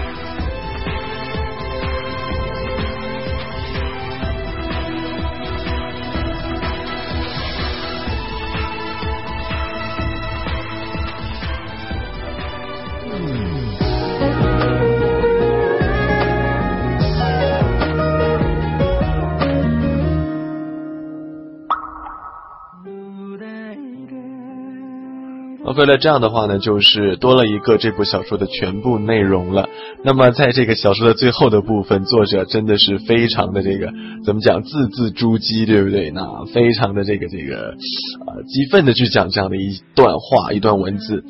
[25.78, 29.70] 为了这样的话呢，就是多了一个这部小说的全部内容了。
[30.04, 33.94] 那么在这个小说的最后的部分，作者真的是非常的这个
[34.26, 36.10] 怎么讲，字字珠玑，对不对？
[36.10, 37.76] 那非常的这个这个
[38.26, 41.24] 呃激愤的去讲这样的一段话，一段文字。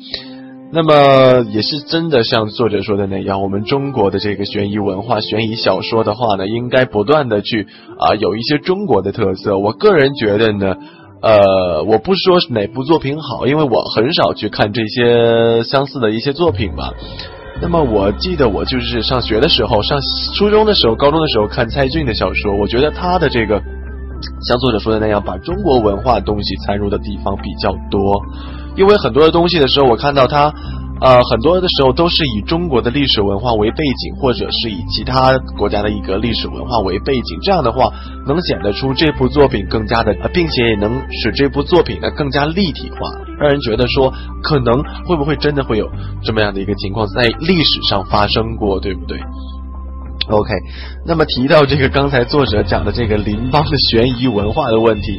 [0.72, 7.66] 那么也是真的像作者说的那样，我们中国的这个悬疑文化、悬疑小说的话呢，应该不断的去
[7.98, 9.58] 啊有一些中国的特色。
[9.58, 10.76] 我个人觉得呢。
[11.20, 16.92] 呃，我不说哪部作品好，因为我很少去看这些相似的一些作品吧。
[17.60, 19.98] 那么我记得我就是上学的时候，上
[20.34, 23.60] 初中的时候、高中的时候看蔡骏的小说，我觉得他的这个
[24.48, 28.00] 像作者说的那样，把中国文化东西掺入的地方比较多。
[28.76, 30.52] 因为很多的东西的时候，我看到他。
[31.00, 37.38] 呃，很多的时候都是以中国的历史文化为背景，或者是以其他国家的一个历史文化为背景。
[37.42, 37.92] 这样的话，
[38.26, 42.98] 能显得出这部作品更加的，并且也能使这部作品呢更加立体化，
[43.38, 45.88] 让人觉得说，可能会不会真的会有
[46.24, 49.20] 这么样的一个情况在历史上发生过，对不对
[50.30, 50.50] ？OK，
[51.06, 55.18] 那么提到这个刚才作者讲的这个邻邦的悬疑文化的问题，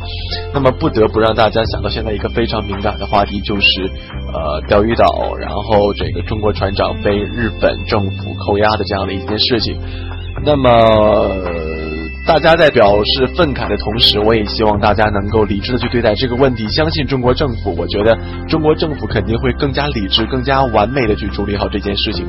[0.53, 3.89] 那么不得不让大家想到现在一个非常敏感的话题，就是
[4.33, 9.79] 呃钓鱼岛，然后这个中国船长被日本政府扣押的这样的一件事情。
[10.45, 11.35] 那么
[12.25, 17.75] 大家在表示愤慨的同时，我也希望大家能够理智的去对待这个问题，相信中国政府。
[17.75, 18.15] 我觉得
[18.47, 22.27] 中国政府肯定会更加理智、更加完美的去处理好这件事情。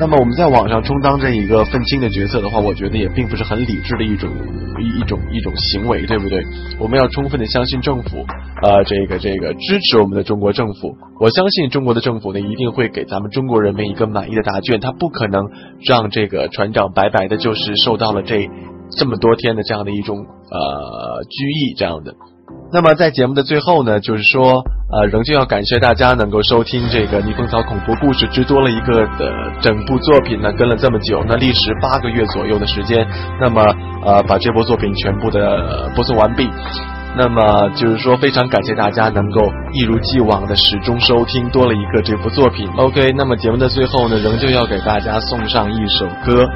[0.00, 4.30] 那么我们在网上充当这一个愤青的角色的话，我觉得也并不是很理智的一种
[4.78, 6.40] 一一种一种行为，对不对？
[6.78, 8.24] 我们要充分的相信政府，
[8.62, 10.96] 呃，这个这个支持我们的中国政府。
[11.18, 14.78] 我相信中国的政府呢，一定会给咱们中国人民一个满意的答卷。
[14.78, 15.42] 他不可能
[15.84, 18.48] 让这个船长白白的，就是受到了这
[18.96, 22.14] 这么多天的这样的一种呃拘役这样的。
[22.70, 24.62] 那么在节目的最后呢，就是说，
[24.92, 33.06] 呃，仍旧要感谢大家能够收听这个《逆风草恐怖故事之多了一个》的整部作品呢，跟了这么久，那历时八个月左右的时间，
[33.40, 33.62] 那么
[34.04, 36.50] 呃，把这部作品全部的播送完毕。
[37.16, 42.68] 那么就是说，非常感谢大家能够一如既往的始终收听多了一个这部作品。
[42.76, 46.46] OK，那么节目的最后呢，仍旧要给大家送上一首歌。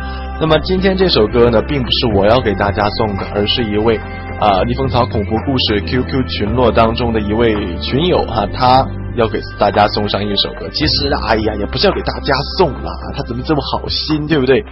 [0.41, 3.99] 那么今天这首歌呢，并不是我要给大家送的，而是一位。
[4.41, 4.61] 啊！
[4.67, 8.85] 逆风草恐怖故事 QQ 群落当中的一位群友哈，他
[9.17, 10.69] 要给大家送上一首歌。
[10.73, 14.65] 其实，哎呀，也不是要给大家送啦，他怎么这么好心，对不对？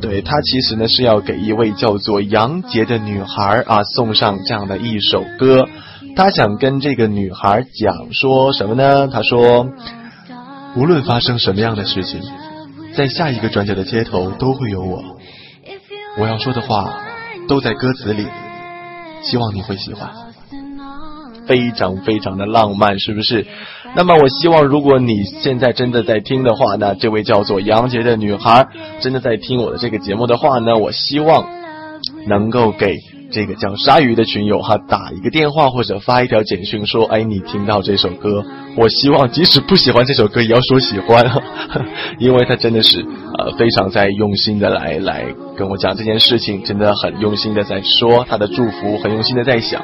[0.00, 5.68] 对他其实呢是要给一位叫做杨杰的女孩啊送上这样的一首歌。
[6.16, 9.08] 他想跟这个女孩讲说什么呢？
[9.08, 9.68] 他说，
[10.76, 12.20] 无论发生什么样的事情，
[12.94, 15.02] 在下一个转角的街头都会有我。
[16.18, 16.98] 我要说的话
[17.48, 18.26] 都在歌词里。
[19.22, 20.08] 希望你会喜欢，
[21.46, 23.46] 非常非常的浪漫，是不是？
[23.96, 28.68] 那么我希望，如果你现在真的在听的话，那这位叫做杨杰的女孩
[29.00, 31.46] 真的在听我的这个节目的话呢，我希望
[32.26, 32.98] 能够给
[33.32, 38.44] 这个叫鲨鱼的群友哈打一个电话或者发一条简讯说，哎，你听到这首歌，
[38.76, 41.24] 我希望即使不喜欢这首歌也要说喜欢，
[42.18, 43.04] 因为他真的是
[43.38, 45.26] 呃非常在用心的来来。
[45.56, 49.82] 跟我讲这件事情，真的很用心的在说他的祝福，很用心的在想。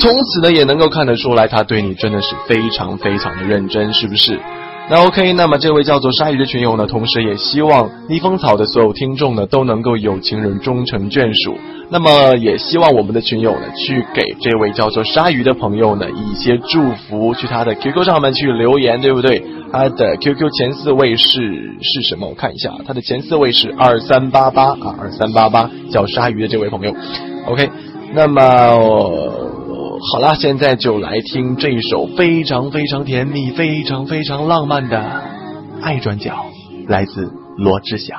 [0.00, 4.40] 从此呢，也能够看得出来，他对你真的是非常非常的认真，是不是？
[4.88, 11.56] 那 OK，那么这位叫做鲨鱼的群友呢，同时也希望逆风草的所有听众呢，都能够有情人终成眷属。
[11.90, 19.44] 那么也希望我们的群友呢，去给这位叫做鲨鱼的朋友呢一些祝福，去他的 QQ 上面去留言，对不对？
[19.70, 21.26] 他的 QQ 前四位是
[21.82, 22.28] 是什么？
[22.28, 26.92] 我看一下，他的前四位是二三八八啊，二三八八，叫鲨鱼的这位朋友。
[27.46, 27.70] OK，
[28.12, 28.40] 那么
[30.02, 34.98] 好了，现在就来听这首非常非常甜蜜、非常非常浪漫的
[35.82, 36.46] 爱转角，
[36.88, 38.18] 来自罗志祥。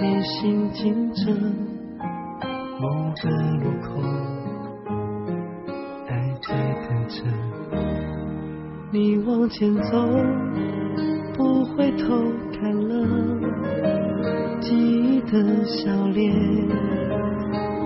[0.00, 1.32] 往前行进着，
[2.78, 2.88] 某
[3.20, 3.28] 个
[3.64, 4.00] 路口，
[6.06, 6.54] 爱在
[6.86, 7.24] 等着
[8.92, 9.90] 你往前走。
[11.36, 12.06] 不回头
[12.52, 12.94] 看了
[14.60, 16.32] 记忆的笑脸，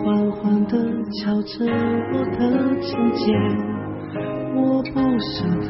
[0.05, 0.77] 缓缓的
[1.13, 1.65] 敲着
[2.13, 2.41] 我的
[2.83, 3.35] 琴键，
[4.55, 5.69] 我不舍得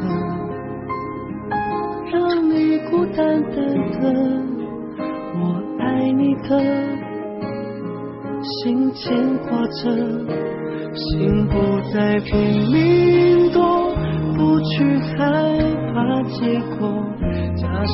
[2.10, 3.54] 让你孤单单
[3.92, 4.02] 的，
[5.38, 5.40] 我
[5.82, 6.48] 爱你的
[8.42, 9.90] 心牵挂着，
[10.94, 11.54] 心不
[11.92, 12.30] 再拼
[12.70, 13.90] 命躲，
[14.36, 15.16] 不去害
[15.92, 17.04] 怕结果。
[17.56, 17.92] 假设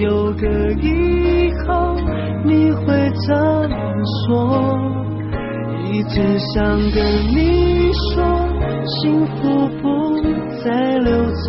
[0.00, 0.46] 有个
[0.82, 1.96] 以后，
[2.44, 2.84] 你会
[3.26, 3.34] 怎
[3.70, 3.74] 么
[4.26, 4.78] 说？
[5.92, 6.98] 一直想跟
[7.34, 8.22] 你说，
[8.86, 9.84] 幸福不
[10.62, 11.08] 再溜
[11.46, 11.48] 走。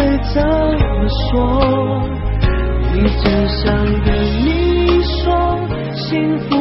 [0.00, 1.36] 会怎么说？
[2.94, 4.08] 一直想跟
[4.42, 5.28] 你说，
[5.94, 6.56] 幸福